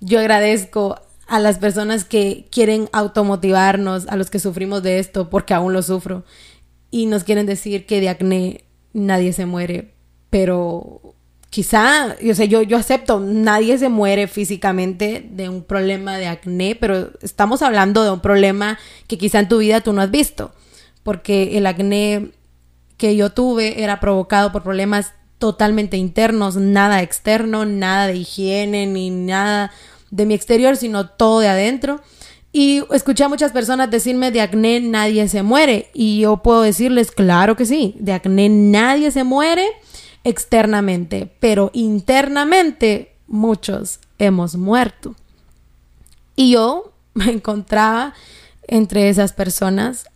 yo 0.00 0.18
agradezco 0.18 1.00
a 1.28 1.38
las 1.38 1.58
personas 1.58 2.04
que 2.04 2.48
quieren 2.50 2.88
automotivarnos, 2.92 4.08
a 4.08 4.16
los 4.16 4.30
que 4.30 4.40
sufrimos 4.40 4.82
de 4.82 4.98
esto, 4.98 5.30
porque 5.30 5.54
aún 5.54 5.72
lo 5.72 5.82
sufro, 5.82 6.24
y 6.90 7.06
nos 7.06 7.22
quieren 7.22 7.46
decir 7.46 7.86
que 7.86 8.00
de 8.00 8.08
acné 8.08 8.64
nadie 8.92 9.32
se 9.32 9.46
muere, 9.46 9.94
pero 10.28 11.09
quizá, 11.50 12.16
yo 12.20 12.34
sé, 12.34 12.48
yo, 12.48 12.62
yo 12.62 12.76
acepto, 12.76 13.18
nadie 13.18 13.76
se 13.76 13.88
muere 13.88 14.28
físicamente 14.28 15.28
de 15.30 15.48
un 15.48 15.64
problema 15.64 16.16
de 16.16 16.28
acné, 16.28 16.76
pero 16.76 17.10
estamos 17.22 17.60
hablando 17.62 18.04
de 18.04 18.10
un 18.12 18.20
problema 18.20 18.78
que 19.08 19.18
quizá 19.18 19.40
en 19.40 19.48
tu 19.48 19.58
vida 19.58 19.80
tú 19.80 19.92
no 19.92 20.00
has 20.00 20.10
visto, 20.12 20.52
porque 21.02 21.58
el 21.58 21.66
acné 21.66 22.30
que 22.96 23.16
yo 23.16 23.30
tuve 23.30 23.82
era 23.82 23.98
provocado 23.98 24.52
por 24.52 24.62
problemas 24.62 25.12
totalmente 25.38 25.96
internos, 25.96 26.56
nada 26.56 27.02
externo, 27.02 27.64
nada 27.64 28.06
de 28.06 28.16
higiene, 28.16 28.86
ni 28.86 29.10
nada 29.10 29.72
de 30.10 30.26
mi 30.26 30.34
exterior, 30.34 30.76
sino 30.76 31.08
todo 31.08 31.40
de 31.40 31.48
adentro. 31.48 32.00
Y 32.52 32.82
escuché 32.92 33.24
a 33.24 33.28
muchas 33.28 33.52
personas 33.52 33.90
decirme 33.90 34.30
de 34.32 34.42
acné 34.42 34.80
nadie 34.80 35.26
se 35.28 35.42
muere. 35.42 35.88
Y 35.94 36.20
yo 36.20 36.38
puedo 36.42 36.62
decirles, 36.62 37.10
claro 37.10 37.56
que 37.56 37.64
sí, 37.64 37.94
de 37.98 38.12
acné 38.12 38.48
nadie 38.50 39.10
se 39.12 39.24
muere 39.24 39.64
externamente, 40.24 41.34
pero 41.40 41.70
internamente 41.72 43.16
muchos 43.26 44.00
hemos 44.18 44.56
muerto. 44.56 45.14
Y 46.36 46.52
yo 46.52 46.92
me 47.14 47.30
encontraba 47.30 48.14
entre 48.66 49.08
esas 49.08 49.32
personas 49.32 50.06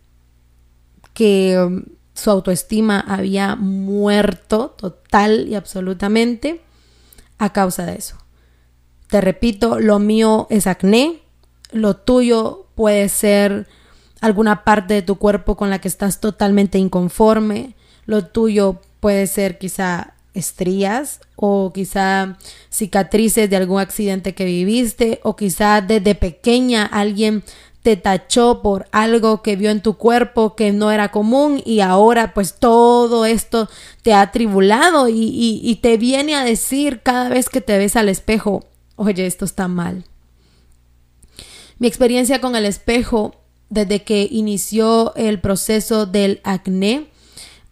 que 1.13 1.59
um, 1.59 1.83
su 2.13 2.31
autoestima 2.31 2.99
había 2.99 3.55
muerto 3.55 4.69
total 4.77 5.47
y 5.47 5.55
absolutamente 5.55 6.61
a 7.37 7.51
causa 7.51 7.85
de 7.85 7.95
eso. 7.95 8.17
Te 9.07 9.21
repito, 9.21 9.79
lo 9.79 9.99
mío 9.99 10.47
es 10.49 10.67
acné, 10.67 11.21
lo 11.71 11.95
tuyo 11.95 12.67
puede 12.75 13.09
ser 13.09 13.67
alguna 14.21 14.63
parte 14.63 14.93
de 14.93 15.01
tu 15.01 15.17
cuerpo 15.17 15.55
con 15.55 15.69
la 15.69 15.79
que 15.79 15.87
estás 15.87 16.19
totalmente 16.19 16.77
inconforme, 16.77 17.75
lo 18.05 18.25
tuyo 18.25 18.81
puede 18.99 19.27
ser 19.27 19.57
quizá 19.57 20.15
estrías 20.33 21.21
o 21.35 21.71
quizá 21.73 22.37
cicatrices 22.69 23.49
de 23.49 23.55
algún 23.55 23.79
accidente 23.79 24.35
que 24.35 24.45
viviste 24.45 25.19
o 25.23 25.35
quizá 25.35 25.81
desde 25.81 26.13
pequeña 26.13 26.85
alguien 26.85 27.43
te 27.81 27.95
tachó 27.95 28.61
por 28.61 28.87
algo 28.91 29.43
que 29.43 29.55
vio 29.55 29.69
en 29.69 29.81
tu 29.81 29.95
cuerpo 29.95 30.55
que 30.55 30.71
no 30.73 30.91
era 30.91 31.11
común 31.11 31.61
y 31.63 31.81
ahora 31.81 32.33
pues 32.33 32.55
todo 32.55 33.25
esto 33.25 33.69
te 34.01 34.13
ha 34.13 34.31
tribulado 34.31 35.07
y, 35.07 35.61
y 35.63 35.75
te 35.75 35.97
viene 35.97 36.35
a 36.35 36.43
decir 36.43 37.01
cada 37.03 37.29
vez 37.29 37.47
que 37.47 37.61
te 37.61 37.77
ves 37.77 37.95
al 37.95 38.09
espejo, 38.09 38.65
oye, 38.95 39.27
esto 39.27 39.45
está 39.45 39.67
mal. 39.67 40.03
Mi 41.77 41.87
experiencia 41.87 42.41
con 42.41 42.55
el 42.55 42.65
espejo 42.65 43.35
desde 43.69 44.03
que 44.03 44.27
inició 44.31 45.13
el 45.15 45.39
proceso 45.39 46.05
del 46.05 46.41
acné 46.43 47.07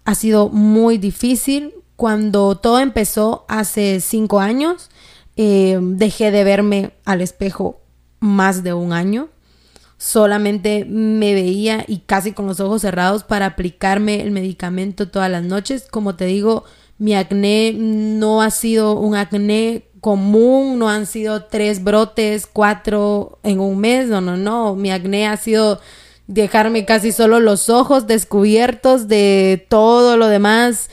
ha 0.05 0.15
sido 0.15 0.49
muy 0.49 0.97
difícil. 0.97 1.73
Cuando 1.95 2.55
todo 2.57 2.79
empezó 2.79 3.45
hace 3.47 3.99
cinco 4.01 4.39
años, 4.39 4.89
eh, 5.35 5.79
dejé 5.81 6.31
de 6.31 6.43
verme 6.43 6.91
al 7.05 7.21
espejo 7.21 7.81
más 8.19 8.63
de 8.63 8.73
un 8.73 8.93
año. 8.93 9.29
Solamente 9.97 10.85
me 10.85 11.33
veía 11.33 11.85
y 11.87 11.99
casi 11.99 12.33
con 12.33 12.47
los 12.47 12.59
ojos 12.59 12.81
cerrados 12.81 13.23
para 13.23 13.45
aplicarme 13.45 14.21
el 14.21 14.31
medicamento 14.31 15.07
todas 15.07 15.31
las 15.31 15.43
noches. 15.43 15.87
Como 15.89 16.15
te 16.15 16.25
digo, 16.25 16.65
mi 16.97 17.15
acné 17.15 17.73
no 17.73 18.41
ha 18.41 18.51
sido 18.51 18.99
un 18.99 19.15
acné 19.15 19.85
común, 20.01 20.77
no 20.77 20.89
han 20.89 21.05
sido 21.05 21.45
tres 21.45 21.81
brotes, 21.81 22.45
cuatro 22.45 23.39
en 23.43 23.61
un 23.61 23.79
mes, 23.79 24.09
no, 24.09 24.19
no, 24.19 24.35
no. 24.35 24.75
Mi 24.75 24.91
acné 24.91 25.27
ha 25.27 25.37
sido 25.37 25.79
dejarme 26.27 26.85
casi 26.85 27.11
solo 27.11 27.39
los 27.39 27.69
ojos 27.69 28.07
descubiertos 28.07 29.07
de 29.07 29.65
todo 29.69 30.17
lo 30.17 30.27
demás 30.27 30.89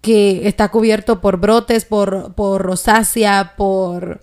que 0.00 0.46
está 0.46 0.68
cubierto 0.68 1.20
por 1.20 1.38
brotes, 1.38 1.84
por, 1.84 2.34
por 2.34 2.62
rosácea, 2.62 3.54
por 3.56 4.20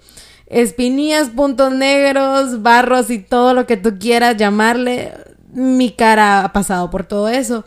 espinillas, 0.48 1.30
puntos 1.30 1.74
negros, 1.74 2.62
barros 2.62 3.10
y 3.10 3.20
todo 3.20 3.54
lo 3.54 3.66
que 3.68 3.78
tú 3.78 3.98
quieras 4.00 4.38
llamarle. 4.38 5.14
Mi 5.52 5.92
cara 5.92 6.44
ha 6.44 6.54
pasado 6.54 6.90
por 6.90 7.06
todo 7.06 7.28
eso. 7.28 7.66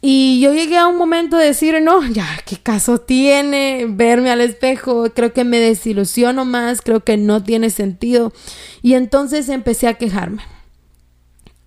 Y 0.00 0.38
yo 0.40 0.52
llegué 0.52 0.76
a 0.76 0.86
un 0.86 0.96
momento 0.96 1.36
de 1.36 1.46
decir, 1.46 1.80
no, 1.82 2.06
ya, 2.06 2.26
¿qué 2.44 2.56
caso 2.56 2.98
tiene 2.98 3.86
verme 3.88 4.30
al 4.30 4.40
espejo? 4.40 5.10
Creo 5.12 5.32
que 5.32 5.42
me 5.42 5.58
desilusiono 5.58 6.44
más, 6.44 6.82
creo 6.82 7.00
que 7.00 7.16
no 7.16 7.42
tiene 7.42 7.70
sentido. 7.70 8.32
Y 8.80 8.94
entonces 8.94 9.48
empecé 9.48 9.88
a 9.88 9.94
quejarme 9.94 10.42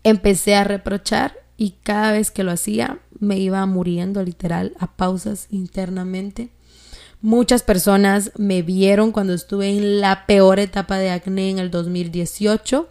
empecé 0.04 0.56
a 0.56 0.64
reprochar 0.64 1.38
y 1.58 1.76
cada 1.84 2.12
vez 2.12 2.32
que 2.32 2.44
lo 2.44 2.52
hacía 2.52 3.00
me 3.20 3.38
iba 3.38 3.66
muriendo 3.66 4.24
literal 4.24 4.74
a 4.80 4.96
pausas 4.96 5.48
internamente. 5.52 6.50
Muchas 7.22 7.62
personas 7.62 8.32
me 8.36 8.64
vieron 8.64 9.12
cuando 9.12 9.34
estuve 9.34 9.70
en 9.70 10.02
la 10.02 10.26
peor 10.26 10.60
etapa 10.60 10.98
de 10.98 11.12
acné 11.12 11.52
en 11.52 11.60
el 11.60 11.70
2018 11.70 12.90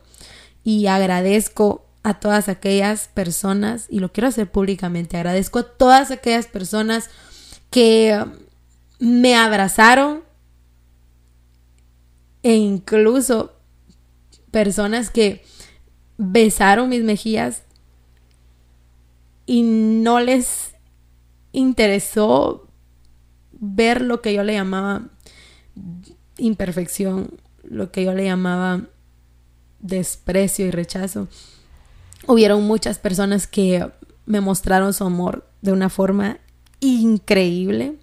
y 0.63 0.87
agradezco 0.87 1.87
a 2.03 2.15
todas 2.15 2.49
aquellas 2.49 3.09
personas, 3.09 3.87
y 3.91 3.99
lo 3.99 4.13
quiero 4.13 4.29
hacer 4.29 4.51
públicamente, 4.51 5.17
agradezco 5.17 5.59
a 5.59 5.65
todas 5.65 6.11
aquellas 6.11 6.47
personas 6.47 7.11
que 7.71 8.25
me 8.99 9.37
abrazaron 9.37 10.23
e 12.43 12.55
incluso 12.55 13.57
personas 14.51 15.11
que 15.11 15.45
besaron 16.23 16.91
mis 16.91 17.03
mejillas 17.03 17.63
y 19.47 19.63
no 19.63 20.21
les 20.21 20.75
interesó 21.51 22.69
ver 23.53 24.03
lo 24.03 24.21
que 24.21 24.35
yo 24.35 24.45
le 24.45 24.53
llamaba 24.53 25.09
imperfección, 26.37 27.31
lo 27.65 27.91
que 27.91 28.05
yo 28.05 28.13
le 28.13 28.25
llamaba 28.25 28.83
desprecio 29.81 30.67
y 30.67 30.71
rechazo. 30.71 31.27
hubieron 32.27 32.67
muchas 32.67 32.99
personas 32.99 33.47
que 33.47 33.91
me 34.27 34.43
mostraron 34.43 34.93
su 34.93 35.05
amor 35.05 35.49
de 35.63 35.73
una 35.73 35.89
forma 35.89 36.37
increíble. 36.81 37.95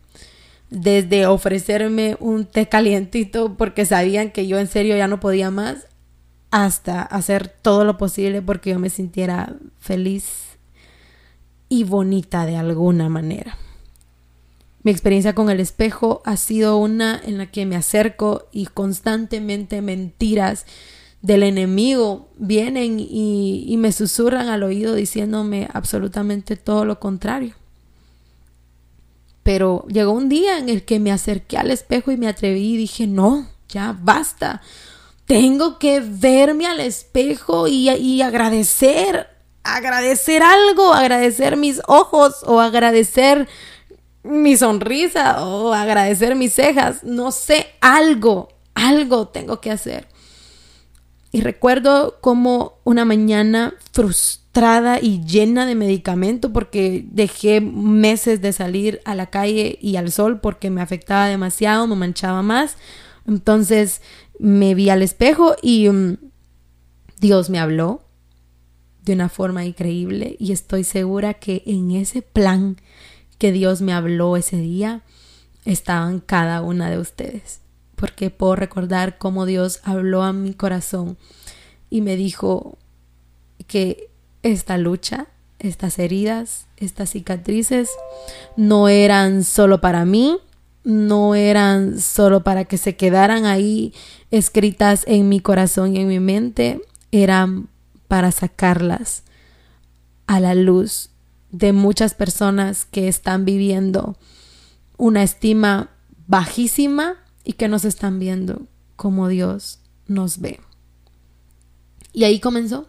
Desde 0.72 1.28
ofrecerme 1.28 2.18
un 2.20 2.46
té 2.46 2.68
calientito 2.68 3.56
porque 3.56 3.86
sabían 3.86 4.32
que 4.32 4.48
yo 4.48 4.58
en 4.58 4.68
serio 4.68 4.98
ya 4.98 5.08
no 5.08 5.20
podía 5.20 5.52
más, 5.52 5.86
hasta 6.52 7.02
hacer 7.02 7.48
todo 7.48 7.84
lo 7.84 7.98
posible 7.98 8.42
porque 8.42 8.72
yo 8.72 8.80
me 8.80 8.90
sintiera 8.90 9.56
feliz 9.80 10.58
y 11.70 11.84
bonita 11.84 12.46
de 12.46 12.58
alguna 12.58 13.10
manera. 13.10 13.58
Mi 14.84 14.92
experiencia 14.92 15.36
con 15.36 15.50
el 15.50 15.60
espejo 15.60 16.22
ha 16.24 16.38
sido 16.38 16.78
una 16.78 17.20
en 17.22 17.38
la 17.38 17.48
que 17.48 17.66
me 17.66 17.76
acerco 17.76 18.48
y 18.54 18.68
constantemente 18.68 19.82
mentiras 19.82 20.66
del 21.22 21.44
enemigo 21.44 22.30
vienen 22.38 22.98
y, 23.00 23.76
me 23.78 23.92
susurran 23.92 24.48
al 24.48 24.64
oído 24.64 24.96
diciéndome 24.96 25.68
absolutamente 25.74 26.56
todo 26.56 26.86
lo 26.86 27.00
contrario. 27.00 27.54
Pero 29.44 29.86
llegó 29.90 30.12
un 30.12 30.30
día 30.30 30.58
en 30.58 30.70
el 30.70 30.84
que 30.84 31.00
me 31.00 31.12
acerqué 31.12 31.58
al 31.58 31.72
espejo 31.72 32.12
y 32.12 32.18
me 32.18 32.28
atreví 32.28 32.76
y 32.76 32.78
dije, 32.78 33.08
no, 33.08 33.48
ya 33.68 33.98
basta. 34.02 34.62
Tengo 35.28 35.78
que 35.78 36.00
verme 36.00 36.68
al 36.68 36.80
espejo 36.80 37.68
y, 37.68 38.22
agradecer, 38.22 39.28
agradecer 39.62 40.42
algo, 40.42 40.94
agradecer 40.94 41.58
mis 41.58 41.82
ojos 41.86 42.44
o 42.46 42.62
agradecer 42.62 43.46
mi 44.24 44.56
sonrisa 44.56 45.46
o 45.46 45.74
agradecer 45.74 46.36
mis 46.36 46.54
cejas. 46.54 47.04
No 47.04 47.34
sé, 47.34 47.68
algo, 47.82 48.48
algo 48.74 49.28
tengo 49.28 49.60
que 49.60 49.70
hacer. 49.70 50.08
Y 51.34 51.42
recuerdo 51.42 52.20
como 52.22 52.80
una 52.86 53.04
mañana 53.04 53.74
frustrada 53.92 55.00
y 55.02 55.26
llena 55.26 55.66
de 55.66 55.76
medicamento 55.76 56.54
porque 56.54 57.04
dejé 57.12 57.60
meses 57.60 58.42
de 58.42 58.54
salir 58.54 59.02
a 59.04 59.14
la 59.14 59.26
calle 59.26 59.78
y 59.82 59.98
al 59.98 60.10
sol 60.10 60.40
porque 60.40 60.70
me 60.70 60.82
afectaba 60.82 61.28
demasiado, 61.28 61.86
me 61.86 61.98
manchaba 61.98 62.44
más. 62.44 62.78
Entonces 63.28 64.02
me 64.40 64.76
vi 64.76 64.90
al 64.90 65.02
espejo 65.02 65.56
y 65.62 65.90
mm, 65.90 66.18
Dios 67.20 67.50
me 67.50 67.60
habló 67.60 68.04
de 69.04 69.14
una 69.14 69.30
forma 69.30 69.66
increíble 69.66 70.36
y 70.40 70.52
estoy 70.52 70.84
segura 70.84 71.36
que 71.36 71.64
en 71.66 71.92
ese 71.92 72.22
plan 72.22 72.78
que 73.38 73.52
Dios 73.52 73.82
me 73.82 73.94
habló 73.94 74.36
ese 74.38 74.58
día 74.58 75.02
estaban 75.66 76.20
cada 76.20 76.62
una 76.62 76.90
de 76.90 77.00
ustedes 77.00 77.62
porque 77.98 78.30
puedo 78.30 78.56
recordar 78.56 79.18
cómo 79.18 79.46
Dios 79.46 79.82
habló 79.84 80.22
a 80.22 80.32
mi 80.32 80.54
corazón 80.54 81.18
y 81.90 82.02
me 82.02 82.16
dijo 82.16 82.78
que 83.66 84.12
esta 84.44 84.78
lucha, 84.78 85.28
estas 85.60 85.98
heridas, 85.98 86.68
estas 86.78 87.10
cicatrices 87.10 87.90
no 88.56 88.88
eran 88.88 89.44
solo 89.44 89.82
para 89.82 90.06
mí, 90.06 90.38
no 90.88 91.36
eran 91.36 92.00
solo 92.00 92.44
para 92.46 92.64
que 92.64 92.78
se 92.78 92.96
quedaran 92.96 93.44
ahí 93.44 93.94
escritas 94.32 95.04
en 95.06 95.28
mi 95.28 95.42
corazón 95.42 95.94
y 95.94 96.00
en 96.00 96.08
mi 96.08 96.22
mente, 96.22 96.80
eran 97.12 97.68
para 98.08 98.32
sacarlas 98.32 99.24
a 100.28 100.40
la 100.40 100.56
luz 100.56 101.10
de 101.52 101.74
muchas 101.74 102.14
personas 102.14 102.86
que 102.86 103.10
están 103.10 103.44
viviendo 103.44 104.16
una 104.96 105.24
estima 105.24 105.90
bajísima 106.26 107.16
y 107.44 107.54
que 107.54 107.68
nos 107.68 107.84
están 107.84 108.18
viendo 108.18 108.66
como 108.96 109.28
Dios 109.28 109.80
nos 110.08 110.40
ve. 110.40 110.62
Y 112.14 112.24
ahí 112.24 112.40
comenzó. 112.40 112.88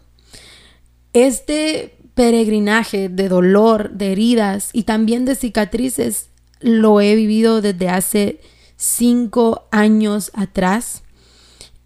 Este 1.12 1.99
peregrinaje 2.14 3.09
de 3.09 3.28
dolor, 3.28 3.90
de 3.90 4.12
heridas 4.12 4.71
y 4.73 4.85
también 4.85 5.25
de 5.25 5.35
cicatrices 5.35 6.28
lo 6.61 7.00
he 7.00 7.15
vivido 7.15 7.61
desde 7.61 7.88
hace 7.88 8.41
cinco 8.77 9.67
años 9.71 10.31
atrás. 10.35 11.03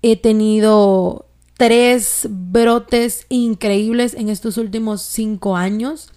He 0.03 0.17
tenido 0.17 1.27
tres 1.57 2.27
brotes 2.29 3.27
increíbles 3.29 4.15
en 4.15 4.29
estos 4.29 4.57
últimos 4.57 5.03
cinco 5.03 5.57
años 5.57 6.11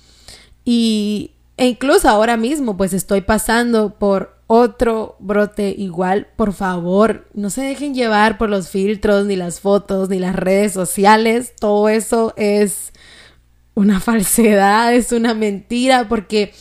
y 0.64 1.32
e 1.58 1.68
incluso 1.68 2.10
ahora 2.10 2.36
mismo 2.36 2.76
pues 2.76 2.94
estoy 2.94 3.22
pasando 3.22 3.98
por 3.98 4.36
otro 4.48 5.16
brote 5.20 5.74
igual, 5.78 6.28
por 6.36 6.54
favor, 6.54 7.28
no 7.34 7.50
se 7.50 7.62
dejen 7.62 7.96
llevar 7.96 8.38
por 8.38 8.50
los 8.50 8.70
filtros, 8.70 9.26
ni 9.26 9.36
las 9.36 9.60
fotos, 9.60 10.10
ni 10.10 10.20
las 10.20 10.36
redes 10.36 10.74
sociales. 10.74 11.54
Todo 11.60 11.90
eso 11.90 12.34
es 12.38 12.94
una 13.74 14.00
falsedad, 14.02 14.94
es 14.94 15.12
una 15.12 15.34
mentira, 15.34 16.08
porque 16.08 16.54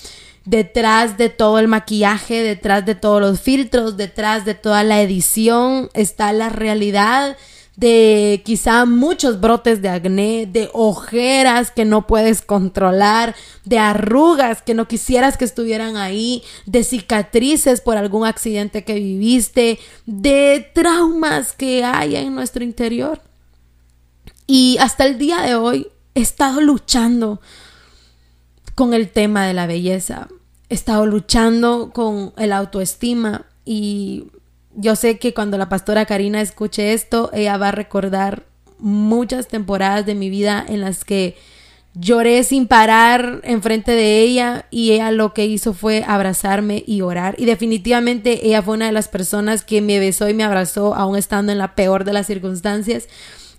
detrás 0.44 1.16
de 1.16 1.28
todo 1.28 1.58
el 1.58 1.68
maquillaje, 1.68 2.42
detrás 2.42 2.84
de 2.84 2.94
todos 2.94 3.20
los 3.20 3.40
filtros, 3.40 3.96
detrás 3.96 4.44
de 4.44 4.54
toda 4.54 4.84
la 4.84 5.00
edición, 5.00 5.88
está 5.94 6.32
la 6.32 6.48
realidad 6.48 7.36
de 7.76 8.42
quizá 8.44 8.84
muchos 8.84 9.40
brotes 9.40 9.82
de 9.82 9.88
acné, 9.88 10.46
de 10.46 10.70
ojeras 10.72 11.70
que 11.72 11.84
no 11.84 12.06
puedes 12.06 12.40
controlar, 12.40 13.34
de 13.64 13.78
arrugas 13.78 14.62
que 14.62 14.74
no 14.74 14.86
quisieras 14.86 15.36
que 15.36 15.44
estuvieran 15.44 15.96
ahí, 15.96 16.44
de 16.66 16.84
cicatrices 16.84 17.80
por 17.80 17.96
algún 17.96 18.26
accidente 18.26 18.84
que 18.84 18.94
viviste, 18.94 19.80
de 20.06 20.70
traumas 20.72 21.52
que 21.52 21.82
hay 21.82 22.14
en 22.14 22.34
nuestro 22.34 22.62
interior. 22.62 23.20
Y 24.46 24.76
hasta 24.78 25.06
el 25.06 25.18
día 25.18 25.40
de 25.40 25.56
hoy 25.56 25.88
he 26.14 26.20
estado 26.20 26.60
luchando 26.60 27.40
con 28.74 28.94
el 28.94 29.08
tema 29.10 29.46
de 29.46 29.54
la 29.54 29.66
belleza, 29.66 30.28
he 30.68 30.74
estado 30.74 31.06
luchando 31.06 31.90
con 31.92 32.32
el 32.36 32.52
autoestima 32.52 33.46
y 33.64 34.26
yo 34.74 34.96
sé 34.96 35.18
que 35.18 35.34
cuando 35.34 35.58
la 35.58 35.68
pastora 35.68 36.06
Karina 36.06 36.40
escuche 36.40 36.92
esto, 36.92 37.30
ella 37.32 37.56
va 37.56 37.68
a 37.68 37.72
recordar 37.72 38.44
muchas 38.78 39.48
temporadas 39.48 40.04
de 40.04 40.14
mi 40.14 40.30
vida 40.30 40.64
en 40.66 40.80
las 40.80 41.04
que 41.04 41.36
lloré 41.94 42.42
sin 42.42 42.66
parar 42.66 43.40
enfrente 43.44 43.92
de 43.92 44.20
ella 44.20 44.66
y 44.70 44.92
ella 44.92 45.12
lo 45.12 45.32
que 45.32 45.46
hizo 45.46 45.74
fue 45.74 46.04
abrazarme 46.06 46.82
y 46.86 47.02
orar. 47.02 47.36
Y 47.38 47.44
definitivamente 47.44 48.46
ella 48.46 48.62
fue 48.62 48.74
una 48.74 48.86
de 48.86 48.92
las 48.92 49.08
personas 49.08 49.64
que 49.64 49.80
me 49.80 50.00
besó 50.00 50.28
y 50.28 50.34
me 50.34 50.42
abrazó 50.42 50.94
aún 50.94 51.16
estando 51.16 51.52
en 51.52 51.58
la 51.58 51.76
peor 51.76 52.04
de 52.04 52.12
las 52.12 52.26
circunstancias. 52.26 53.08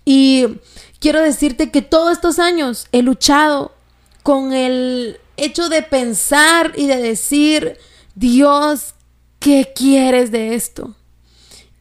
Y 0.04 0.58
quiero 1.00 1.22
decirte 1.22 1.70
que 1.70 1.82
todos 1.82 2.12
estos 2.12 2.38
años 2.38 2.86
he 2.92 3.02
luchado 3.02 3.72
con 4.26 4.52
el 4.52 5.20
hecho 5.36 5.68
de 5.68 5.82
pensar 5.82 6.72
y 6.74 6.88
de 6.88 6.96
decir 6.96 7.78
Dios, 8.16 8.96
¿qué 9.38 9.70
quieres 9.72 10.32
de 10.32 10.56
esto? 10.56 10.96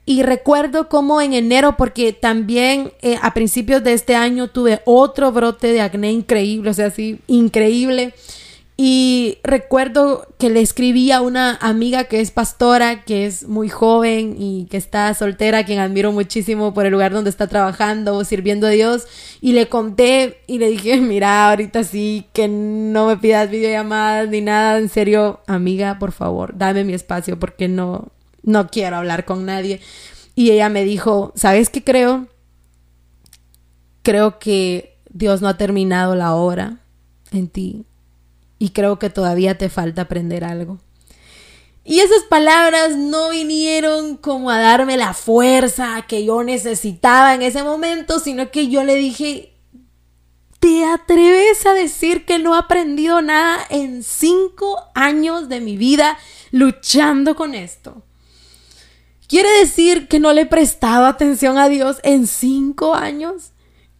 Y 0.05 0.21
recuerdo 0.21 0.87
como 0.87 1.21
en 1.21 1.33
enero, 1.33 1.75
porque 1.75 2.13
también 2.13 2.93
eh, 3.01 3.17
a 3.19 3.33
principios 3.33 3.83
de 3.83 3.93
este 3.93 4.15
año 4.15 4.47
tuve 4.47 4.83
otro 4.85 5.31
brote 5.31 5.73
de 5.73 5.81
acné 5.81 6.11
increíble, 6.11 6.69
o 6.69 6.73
sea, 6.75 6.85
así, 6.85 7.17
increíble. 7.25 8.13
Y 8.77 9.37
recuerdo 9.43 10.27
que 10.37 10.49
le 10.49 10.59
escribí 10.59 11.09
a 11.11 11.21
una 11.21 11.55
amiga 11.61 12.05
que 12.05 12.19
es 12.19 12.31
pastora, 12.31 13.05
que 13.05 13.25
es 13.25 13.47
muy 13.47 13.69
joven 13.69 14.35
y 14.37 14.65
que 14.65 14.75
está 14.75 15.13
soltera, 15.13 15.63
quien 15.63 15.79
admiro 15.79 16.11
muchísimo 16.11 16.73
por 16.73 16.85
el 16.85 16.91
lugar 16.91 17.13
donde 17.13 17.29
está 17.29 17.47
trabajando, 17.47 18.25
sirviendo 18.25 18.67
a 18.67 18.71
Dios. 18.71 19.07
Y 19.39 19.53
le 19.53 19.69
conté 19.69 20.41
y 20.45 20.57
le 20.57 20.69
dije, 20.69 20.97
mira, 21.01 21.49
ahorita 21.49 21.85
sí, 21.85 22.25
que 22.33 22.49
no 22.49 23.07
me 23.07 23.15
pidas 23.15 23.49
videollamadas 23.49 24.27
ni 24.27 24.41
nada. 24.41 24.77
En 24.77 24.89
serio, 24.89 25.39
amiga, 25.47 25.97
por 25.97 26.11
favor, 26.11 26.57
dame 26.57 26.83
mi 26.83 26.93
espacio 26.93 27.39
porque 27.39 27.69
no, 27.69 28.09
no 28.43 28.67
quiero 28.67 28.97
hablar 28.97 29.23
con 29.23 29.45
nadie. 29.45 29.79
Y 30.35 30.51
ella 30.51 30.67
me 30.67 30.83
dijo, 30.83 31.31
¿sabes 31.35 31.69
qué 31.69 31.81
creo? 31.81 32.27
Creo 34.03 34.37
que 34.37 34.97
Dios 35.09 35.41
no 35.41 35.47
ha 35.47 35.55
terminado 35.55 36.13
la 36.15 36.35
obra 36.35 36.79
en 37.31 37.47
ti 37.47 37.85
y 38.59 38.69
creo 38.69 38.99
que 38.99 39.09
todavía 39.09 39.57
te 39.57 39.69
falta 39.69 40.03
aprender 40.03 40.43
algo. 40.43 40.79
Y 41.87 41.99
esas 41.99 42.23
palabras 42.23 42.97
no 42.97 43.29
vinieron 43.29 44.17
como 44.17 44.49
a 44.49 44.57
darme 44.57 44.97
la 44.97 45.13
fuerza 45.13 46.03
que 46.07 46.25
yo 46.25 46.43
necesitaba 46.43 47.35
en 47.35 47.43
ese 47.43 47.61
momento, 47.61 48.19
sino 48.19 48.49
que 48.49 48.69
yo 48.69 48.83
le 48.83 48.95
dije, 48.95 49.53
¿te 50.59 50.83
atreves 50.83 51.63
a 51.67 51.73
decir 51.73 52.25
que 52.25 52.39
no 52.39 52.55
he 52.55 52.57
aprendido 52.57 53.21
nada 53.21 53.59
en 53.69 54.01
cinco 54.01 54.89
años 54.95 55.47
de 55.47 55.61
mi 55.61 55.77
vida 55.77 56.17
luchando 56.49 57.35
con 57.35 57.53
esto? 57.53 58.01
Quiere 59.27 59.49
decir 59.59 60.07
que 60.07 60.19
no 60.19 60.33
le 60.33 60.41
he 60.41 60.45
prestado 60.47 61.05
atención 61.05 61.59
a 61.59 61.69
Dios 61.69 61.97
en 62.01 62.25
cinco 62.25 62.95
años. 62.95 63.51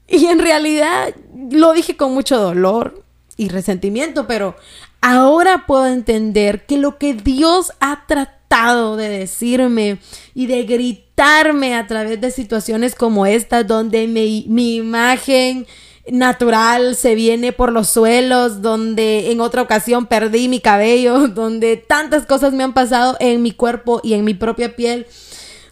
Y 0.08 0.26
en 0.26 0.39
realidad 0.39 1.13
lo 1.52 1.74
dije 1.74 1.98
con 1.98 2.13
mucho 2.13 2.39
dolor 2.39 3.05
y 3.38 3.50
resentimiento, 3.50 4.28
pero 4.28 4.56
ahora 5.02 5.65
puedo 5.67 5.88
entender 5.88 6.65
que 6.65 6.78
lo 6.78 6.98
que 6.98 7.13
Dios 7.13 7.74
ha 7.80 8.06
tratado 8.08 8.95
de 8.95 9.10
decirme 9.10 10.00
y 10.34 10.48
de 10.48 10.63
gritarme 10.63 11.76
a 11.76 11.88
través 11.88 12.21
de 12.21 12.32
situaciones 12.32 12.95
como 12.95 13.26
esta, 13.26 13.63
donde 13.63 14.08
mi, 14.08 14.45
mi 14.48 14.76
imagen 14.76 15.67
natural 16.12 16.95
se 16.95 17.15
viene 17.15 17.52
por 17.52 17.71
los 17.71 17.89
suelos, 17.89 18.62
donde 18.62 19.32
en 19.32 19.41
otra 19.41 19.62
ocasión 19.62 20.06
perdí 20.06 20.48
mi 20.48 20.60
cabello, 20.60 21.28
donde 21.28 21.78
tantas 21.78 22.26
cosas 22.26 22.54
me 22.54 22.63
han 22.63 22.74
pasado 22.74 23.17
en 23.19 23.41
mi 23.41 23.52
cuerpo 23.52 24.02
y 24.04 24.13
en 24.13 24.24
mi 24.24 24.34
propia 24.34 24.76
piel. 24.76 25.08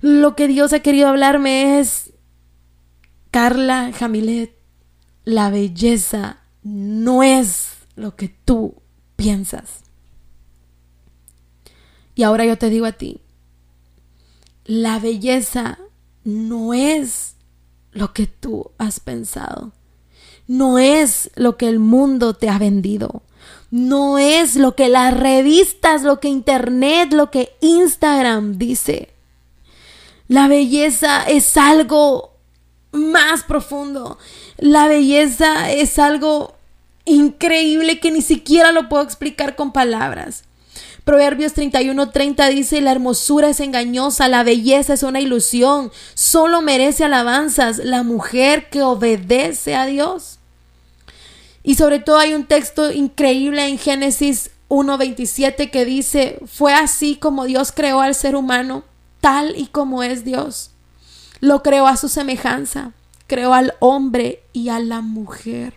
Lo 0.01 0.35
que 0.35 0.47
Dios 0.47 0.73
ha 0.73 0.79
querido 0.79 1.07
hablarme 1.07 1.79
es, 1.79 2.11
Carla 3.31 3.91
Jamilet, 3.97 4.53
la 5.23 5.49
belleza 5.49 6.42
no 6.63 7.23
es 7.23 7.73
lo 7.95 8.15
que 8.15 8.29
tú 8.45 8.75
piensas. 9.15 9.81
Y 12.15 12.23
ahora 12.23 12.45
yo 12.45 12.57
te 12.57 12.69
digo 12.69 12.85
a 12.85 12.93
ti, 12.93 13.21
la 14.65 14.99
belleza 14.99 15.79
no 16.23 16.73
es 16.73 17.35
lo 17.91 18.13
que 18.13 18.27
tú 18.27 18.71
has 18.77 18.99
pensado. 18.99 19.71
No 20.47 20.77
es 20.77 21.31
lo 21.35 21.57
que 21.57 21.67
el 21.67 21.79
mundo 21.79 22.33
te 22.33 22.49
ha 22.49 22.57
vendido. 22.57 23.23
No 23.71 24.17
es 24.17 24.55
lo 24.55 24.75
que 24.75 24.89
las 24.89 25.17
revistas, 25.17 26.03
lo 26.03 26.19
que 26.19 26.27
Internet, 26.27 27.13
lo 27.13 27.31
que 27.31 27.55
Instagram 27.61 28.57
dice. 28.57 29.13
La 30.27 30.47
belleza 30.47 31.23
es 31.23 31.57
algo 31.57 32.32
más 32.93 33.43
profundo. 33.43 34.17
La 34.57 34.87
belleza 34.87 35.71
es 35.71 35.99
algo 35.99 36.55
increíble 37.05 37.99
que 37.99 38.11
ni 38.11 38.21
siquiera 38.21 38.71
lo 38.71 38.87
puedo 38.87 39.03
explicar 39.03 39.55
con 39.55 39.73
palabras. 39.73 40.45
Proverbios 41.03 41.53
31:30 41.53 42.49
dice, 42.49 42.79
la 42.79 42.91
hermosura 42.91 43.49
es 43.49 43.59
engañosa, 43.59 44.29
la 44.29 44.43
belleza 44.43 44.93
es 44.93 45.03
una 45.03 45.19
ilusión, 45.19 45.91
solo 46.13 46.61
merece 46.61 47.03
alabanzas 47.03 47.79
la 47.79 48.03
mujer 48.03 48.69
que 48.69 48.83
obedece 48.83 49.75
a 49.75 49.85
Dios. 49.85 50.39
Y 51.61 51.75
sobre 51.75 51.99
todo 51.99 52.19
hay 52.19 52.33
un 52.33 52.45
texto 52.45 52.91
increíble 52.91 53.67
en 53.67 53.77
Génesis 53.77 54.51
1:27 54.69 55.71
que 55.71 55.83
dice, 55.83 56.39
fue 56.45 56.73
así 56.73 57.17
como 57.17 57.45
Dios 57.45 57.73
creó 57.73 57.99
al 57.99 58.15
ser 58.15 58.35
humano, 58.35 58.85
tal 59.19 59.57
y 59.57 59.67
como 59.67 60.03
es 60.03 60.23
Dios. 60.23 60.72
Lo 61.43 61.61
creó 61.61 61.87
a 61.87 61.97
su 61.97 62.07
semejanza, 62.07 62.93
creó 63.27 63.53
al 63.53 63.73
hombre 63.81 64.43
y 64.53 64.69
a 64.69 64.79
la 64.79 65.01
mujer. 65.01 65.73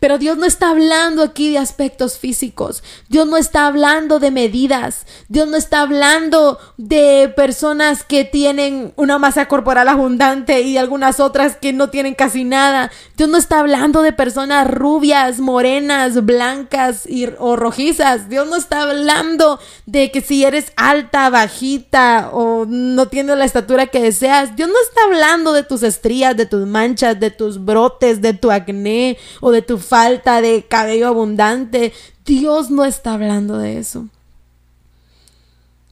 Pero 0.00 0.18
Dios 0.18 0.38
no 0.38 0.46
está 0.46 0.70
hablando 0.70 1.22
aquí 1.22 1.50
de 1.50 1.58
aspectos 1.58 2.18
físicos. 2.18 2.82
Dios 3.08 3.26
no 3.26 3.36
está 3.36 3.66
hablando 3.66 4.18
de 4.18 4.30
medidas. 4.30 5.06
Dios 5.28 5.46
no 5.46 5.56
está 5.56 5.82
hablando 5.82 6.58
de 6.78 7.32
personas 7.36 8.02
que 8.02 8.24
tienen 8.24 8.92
una 8.96 9.18
masa 9.18 9.46
corporal 9.46 9.88
abundante 9.88 10.62
y 10.62 10.78
algunas 10.78 11.20
otras 11.20 11.56
que 11.56 11.74
no 11.74 11.90
tienen 11.90 12.14
casi 12.14 12.44
nada. 12.44 12.90
Dios 13.16 13.28
no 13.28 13.36
está 13.36 13.60
hablando 13.60 14.00
de 14.00 14.14
personas 14.14 14.70
rubias, 14.70 15.38
morenas, 15.38 16.24
blancas 16.24 17.06
o 17.38 17.56
rojizas. 17.56 18.30
Dios 18.30 18.48
no 18.48 18.56
está 18.56 18.82
hablando 18.82 19.60
de 19.84 20.10
que 20.10 20.22
si 20.22 20.44
eres 20.44 20.72
alta, 20.76 21.28
bajita 21.28 22.30
o 22.32 22.64
no 22.66 23.08
tienes 23.08 23.36
la 23.36 23.44
estatura 23.44 23.88
que 23.88 24.00
deseas. 24.00 24.56
Dios 24.56 24.70
no 24.70 24.80
está 24.82 25.04
hablando 25.04 25.52
de 25.52 25.62
tus 25.62 25.82
estrías, 25.82 26.36
de 26.36 26.46
tus 26.46 26.66
manchas, 26.66 27.20
de 27.20 27.30
tus 27.30 27.62
brotes, 27.62 28.22
de 28.22 28.32
tu 28.32 28.50
acné 28.50 29.18
o 29.40 29.50
de 29.50 29.60
tu 29.60 29.78
falta 29.90 30.40
de 30.40 30.62
cabello 30.62 31.08
abundante. 31.08 31.92
Dios 32.24 32.70
no 32.70 32.84
está 32.84 33.14
hablando 33.14 33.58
de 33.58 33.78
eso. 33.78 34.06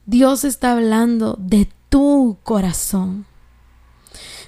Dios 0.05 0.45
está 0.45 0.71
hablando 0.71 1.35
de 1.37 1.69
tu 1.89 2.37
corazón. 2.43 3.25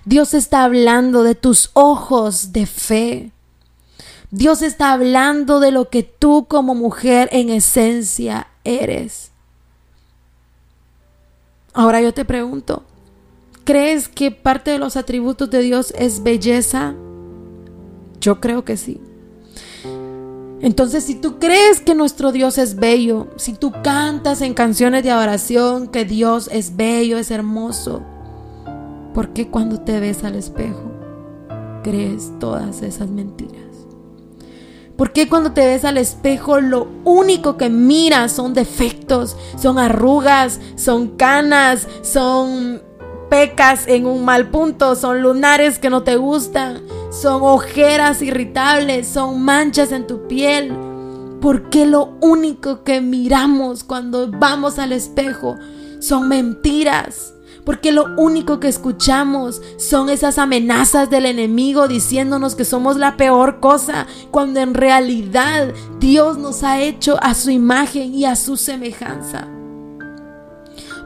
Dios 0.06 0.34
está 0.34 0.64
hablando 0.64 1.24
de 1.24 1.36
tus 1.36 1.70
ojos 1.74 2.54
de 2.54 2.66
fe. 2.66 3.32
Dios 4.32 4.62
está 4.62 4.94
hablando 4.94 5.60
de 5.60 5.72
lo 5.72 5.90
que 5.90 6.04
tú 6.04 6.46
como 6.48 6.74
mujer 6.74 7.28
en 7.34 7.50
esencia 7.50 8.48
eres. 8.64 9.32
Ahora 11.74 12.02
yo 12.02 12.14
te 12.14 12.24
pregunto, 12.24 12.84
¿crees 13.66 14.08
que 14.08 14.32
parte 14.32 14.72
de 14.72 14.80
los 14.80 14.96
atributos 14.96 15.50
de 15.50 15.62
Dios 15.62 15.94
es 15.98 16.24
belleza? 16.24 16.96
Yo 18.22 18.40
creo 18.40 18.64
que 18.64 18.78
sí. 18.78 19.02
Entonces, 20.62 21.04
si 21.04 21.16
tú 21.16 21.40
crees 21.40 21.82
que 21.82 21.96
nuestro 21.96 22.32
Dios 22.32 22.60
es 22.60 22.76
bello, 22.76 23.28
si 23.36 23.54
tú 23.54 23.74
cantas 23.84 24.42
en 24.42 24.54
canciones 24.54 25.04
de 25.04 25.10
adoración 25.10 25.88
que 25.88 26.06
Dios 26.06 26.50
es 26.52 26.76
bello, 26.76 27.18
es 27.18 27.32
hermoso, 27.32 28.04
¿por 29.14 29.30
qué 29.30 29.48
cuando 29.48 29.80
te 29.82 30.00
ves 30.00 30.24
al 30.24 30.36
espejo 30.36 30.92
crees 31.84 32.32
todas 32.40 32.84
esas 32.84 33.10
mentiras? 33.10 33.62
¿Por 34.96 35.14
qué 35.14 35.28
cuando 35.28 35.52
te 35.52 35.66
ves 35.66 35.84
al 35.84 35.98
espejo 35.98 36.62
lo 36.62 36.88
único 37.06 37.58
que 37.58 37.72
miras 37.72 38.32
son 38.32 38.54
defectos, 38.54 39.36
son 39.58 39.80
arrugas, 39.80 40.60
son 40.76 41.18
canas, 41.18 41.88
son 42.04 42.84
pecas 43.32 43.88
en 43.88 44.06
un 44.06 44.24
mal 44.26 44.52
punto, 44.52 44.96
son 44.96 45.24
lunares 45.24 45.80
que 45.80 45.90
no 45.90 46.04
te 46.04 46.18
gustan, 46.18 46.82
son 47.12 47.42
ojeras 47.44 48.22
irritables, 48.22 49.06
son 49.06 49.44
manchas 49.44 49.92
en 49.92 50.08
tu 50.08 50.28
piel. 50.28 50.74
Porque 51.42 51.86
lo 51.86 52.18
único 52.22 52.84
que 52.84 53.02
miramos 53.02 53.84
cuando 53.84 54.32
vamos 54.32 54.80
al 54.80 54.94
espejo 54.94 55.58
son 56.00 56.30
mentiras. 56.30 57.34
Porque 57.66 57.92
lo 57.92 58.06
único 58.18 58.60
que 58.60 58.70
escuchamos 58.70 59.62
son 59.78 60.10
esas 60.10 60.38
amenazas 60.38 61.10
del 61.10 61.26
enemigo 61.26 61.88
diciéndonos 61.88 62.56
que 62.56 62.66
somos 62.66 62.96
la 62.96 63.18
peor 63.18 63.60
cosa, 63.60 64.08
cuando 64.32 64.62
en 64.62 64.74
realidad 64.74 65.74
Dios 66.00 66.38
nos 66.38 66.64
ha 66.64 66.80
hecho 66.82 67.18
a 67.22 67.34
su 67.34 67.52
imagen 67.52 68.16
y 68.16 68.26
a 68.26 68.36
su 68.36 68.56
semejanza. 68.56 69.48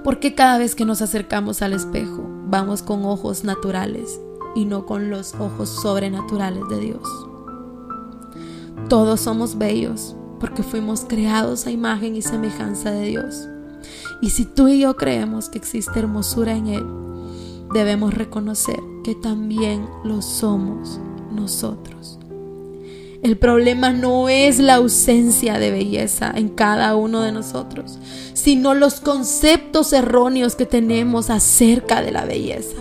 Porque 0.04 0.36
cada 0.36 0.60
vez 0.60 0.76
que 0.76 0.86
nos 0.86 1.02
acercamos 1.02 1.62
al 1.62 1.74
espejo 1.74 2.24
vamos 2.48 2.84
con 2.84 3.06
ojos 3.06 3.44
naturales 3.44 4.20
y 4.56 4.66
no 4.66 4.86
con 4.86 5.10
los 5.10 5.36
ojos 5.36 5.70
sobrenaturales 5.70 6.64
de 6.70 6.80
Dios? 6.80 7.08
Todos 8.90 9.22
somos 9.22 9.58
bellos 9.58 10.16
porque 10.40 10.64
fuimos 10.64 11.06
creados 11.08 11.66
a 11.66 11.72
imagen 11.72 12.16
y 12.16 12.22
semejanza 12.22 12.92
de 12.92 13.08
Dios. 13.08 13.48
Y 14.22 14.30
si 14.30 14.46
tú 14.46 14.68
y 14.68 14.80
yo 14.80 14.96
creemos 14.96 15.50
que 15.50 15.58
existe 15.58 16.00
hermosura 16.00 16.56
en 16.56 16.68
Él, 16.68 16.86
debemos 17.74 18.14
reconocer 18.14 18.80
que 19.04 19.16
también 19.16 19.88
lo 20.04 20.22
somos 20.22 21.00
nosotros. 21.32 22.20
El 23.22 23.38
problema 23.38 23.92
no 23.92 24.30
es 24.30 24.60
la 24.60 24.76
ausencia 24.76 25.58
de 25.58 25.72
belleza 25.72 26.32
en 26.36 26.50
cada 26.50 26.96
uno 26.96 27.22
de 27.22 27.32
nosotros, 27.32 27.98
sino 28.34 28.76
los 28.76 29.02
conceptos 29.02 29.94
erróneos 29.94 30.56
que 30.56 30.68
tenemos 30.68 31.32
acerca 31.32 32.04
de 32.04 32.12
la 32.12 32.26
belleza. 32.26 32.78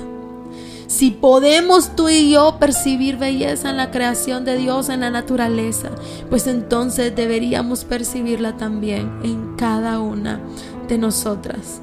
Si 0.97 1.11
podemos 1.11 1.97
tú 1.97 2.09
y 2.09 2.31
yo 2.31 2.59
percibir 2.61 3.17
belleza 3.17 3.71
en 3.71 3.79
la 3.79 3.91
creación 3.91 4.45
de 4.45 4.57
Dios, 4.57 4.89
en 4.89 5.01
la 5.01 5.11
naturaleza, 5.11 5.91
pues 6.31 6.47
entonces 6.47 7.17
deberíamos 7.17 7.85
percibirla 7.85 8.57
también 8.57 9.11
en 9.25 9.57
cada 9.57 9.99
una 9.99 10.39
de 10.87 10.97
nosotras. 10.97 11.81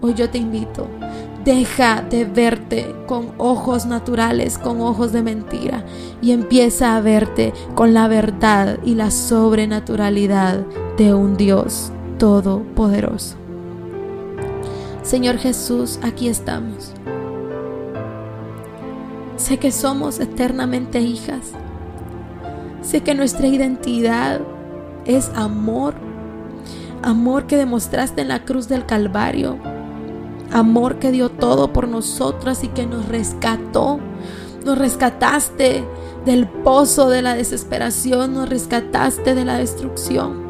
Hoy 0.00 0.14
yo 0.14 0.30
te 0.30 0.38
invito, 0.38 0.88
deja 1.44 2.00
de 2.00 2.24
verte 2.24 2.96
con 3.06 3.34
ojos 3.36 3.84
naturales, 3.84 4.56
con 4.56 4.80
ojos 4.80 5.12
de 5.12 5.22
mentira, 5.22 5.84
y 6.22 6.32
empieza 6.32 6.96
a 6.96 7.02
verte 7.02 7.52
con 7.74 7.92
la 7.92 8.08
verdad 8.08 8.78
y 8.82 8.94
la 8.94 9.10
sobrenaturalidad 9.10 10.64
de 10.96 11.12
un 11.12 11.36
Dios 11.36 11.92
todopoderoso. 12.18 13.36
Señor 15.02 15.36
Jesús, 15.36 15.98
aquí 16.02 16.28
estamos. 16.28 16.94
Sé 19.38 19.58
que 19.58 19.70
somos 19.70 20.18
eternamente 20.18 21.00
hijas. 21.00 21.52
Sé 22.82 23.02
que 23.02 23.14
nuestra 23.14 23.46
identidad 23.46 24.40
es 25.04 25.30
amor. 25.36 25.94
Amor 27.02 27.46
que 27.46 27.56
demostraste 27.56 28.22
en 28.22 28.28
la 28.28 28.44
cruz 28.44 28.68
del 28.68 28.84
Calvario. 28.84 29.56
Amor 30.50 30.98
que 30.98 31.12
dio 31.12 31.28
todo 31.28 31.72
por 31.72 31.86
nosotras 31.86 32.64
y 32.64 32.68
que 32.68 32.84
nos 32.84 33.06
rescató. 33.06 34.00
Nos 34.64 34.76
rescataste 34.76 35.84
del 36.26 36.48
pozo 36.48 37.08
de 37.08 37.22
la 37.22 37.36
desesperación. 37.36 38.34
Nos 38.34 38.48
rescataste 38.48 39.36
de 39.36 39.44
la 39.44 39.56
destrucción. 39.58 40.42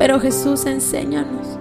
Pero 0.00 0.18
Jesús, 0.18 0.66
enséñanos. 0.66 1.58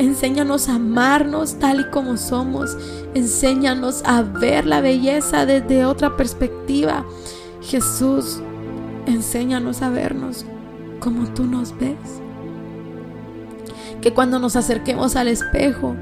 Enséñanos 0.00 0.70
a 0.70 0.76
amarnos 0.76 1.58
tal 1.58 1.80
y 1.80 1.90
como 1.90 2.16
somos. 2.16 2.74
Enséñanos 3.12 4.02
a 4.06 4.22
ver 4.22 4.64
la 4.64 4.80
belleza 4.80 5.44
desde 5.44 5.84
otra 5.84 6.16
perspectiva. 6.16 7.04
Jesús, 7.60 8.40
enséñanos 9.04 9.82
a 9.82 9.90
vernos 9.90 10.46
como 11.00 11.28
tú 11.34 11.44
nos 11.44 11.76
ves. 11.78 11.98
Que 14.00 14.14
cuando 14.14 14.38
nos 14.38 14.56
acerquemos 14.56 15.16
al 15.16 15.28
espejo, 15.28 15.94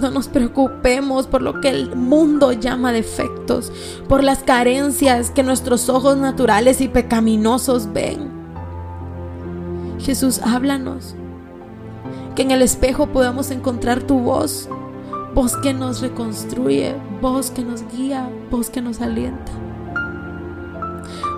no 0.00 0.10
nos 0.10 0.26
preocupemos 0.26 1.28
por 1.28 1.40
lo 1.40 1.60
que 1.60 1.68
el 1.68 1.94
mundo 1.94 2.50
llama 2.50 2.90
defecto 2.90 3.34
defectos, 3.44 3.72
por 4.08 4.24
las 4.24 4.42
carencias 4.42 5.30
que 5.30 5.44
nuestros 5.44 5.88
ojos 5.88 6.16
naturales 6.16 6.80
y 6.80 6.88
pecaminosos 6.88 7.92
ven. 7.92 8.32
Jesús, 10.00 10.40
háblanos. 10.42 11.14
Que 12.34 12.42
en 12.42 12.50
el 12.50 12.62
espejo 12.62 13.06
podamos 13.06 13.50
encontrar 13.50 14.02
tu 14.02 14.18
voz, 14.18 14.68
voz 15.34 15.56
que 15.56 15.72
nos 15.72 16.00
reconstruye, 16.00 16.94
voz 17.20 17.50
que 17.50 17.62
nos 17.62 17.84
guía, 17.96 18.28
voz 18.50 18.70
que 18.70 18.82
nos 18.82 19.00
alienta. 19.00 19.52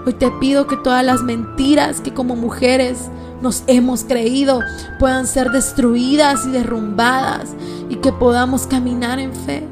Hoy 0.07 0.13
te 0.15 0.31
pido 0.31 0.67
que 0.67 0.77
todas 0.77 1.05
las 1.05 1.23
mentiras 1.23 2.01
que 2.01 2.15
como 2.15 2.37
mujeres 2.37 3.11
nos 3.43 3.65
hemos 3.67 4.05
creído 4.05 4.61
puedan 4.99 5.27
ser 5.27 5.51
destruidas 5.51 6.47
y 6.47 6.51
derrumbadas 6.51 7.55
y 7.89 7.97
que 7.97 8.13
podamos 8.13 8.67
caminar 8.67 9.19
en 9.19 9.35
fe, 9.35 9.67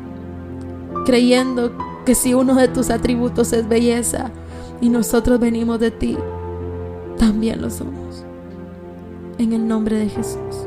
creyendo 1.06 1.72
que 2.04 2.14
si 2.14 2.34
uno 2.34 2.54
de 2.54 2.68
tus 2.68 2.90
atributos 2.90 3.52
es 3.52 3.68
belleza 3.68 4.30
y 4.80 4.88
nosotros 4.88 5.40
venimos 5.40 5.80
de 5.80 5.90
ti, 5.90 6.18
también 7.16 7.62
lo 7.62 7.70
somos. 7.70 8.24
En 9.38 9.52
el 9.52 9.66
nombre 9.66 9.96
de 9.96 10.08
Jesús. 10.08 10.63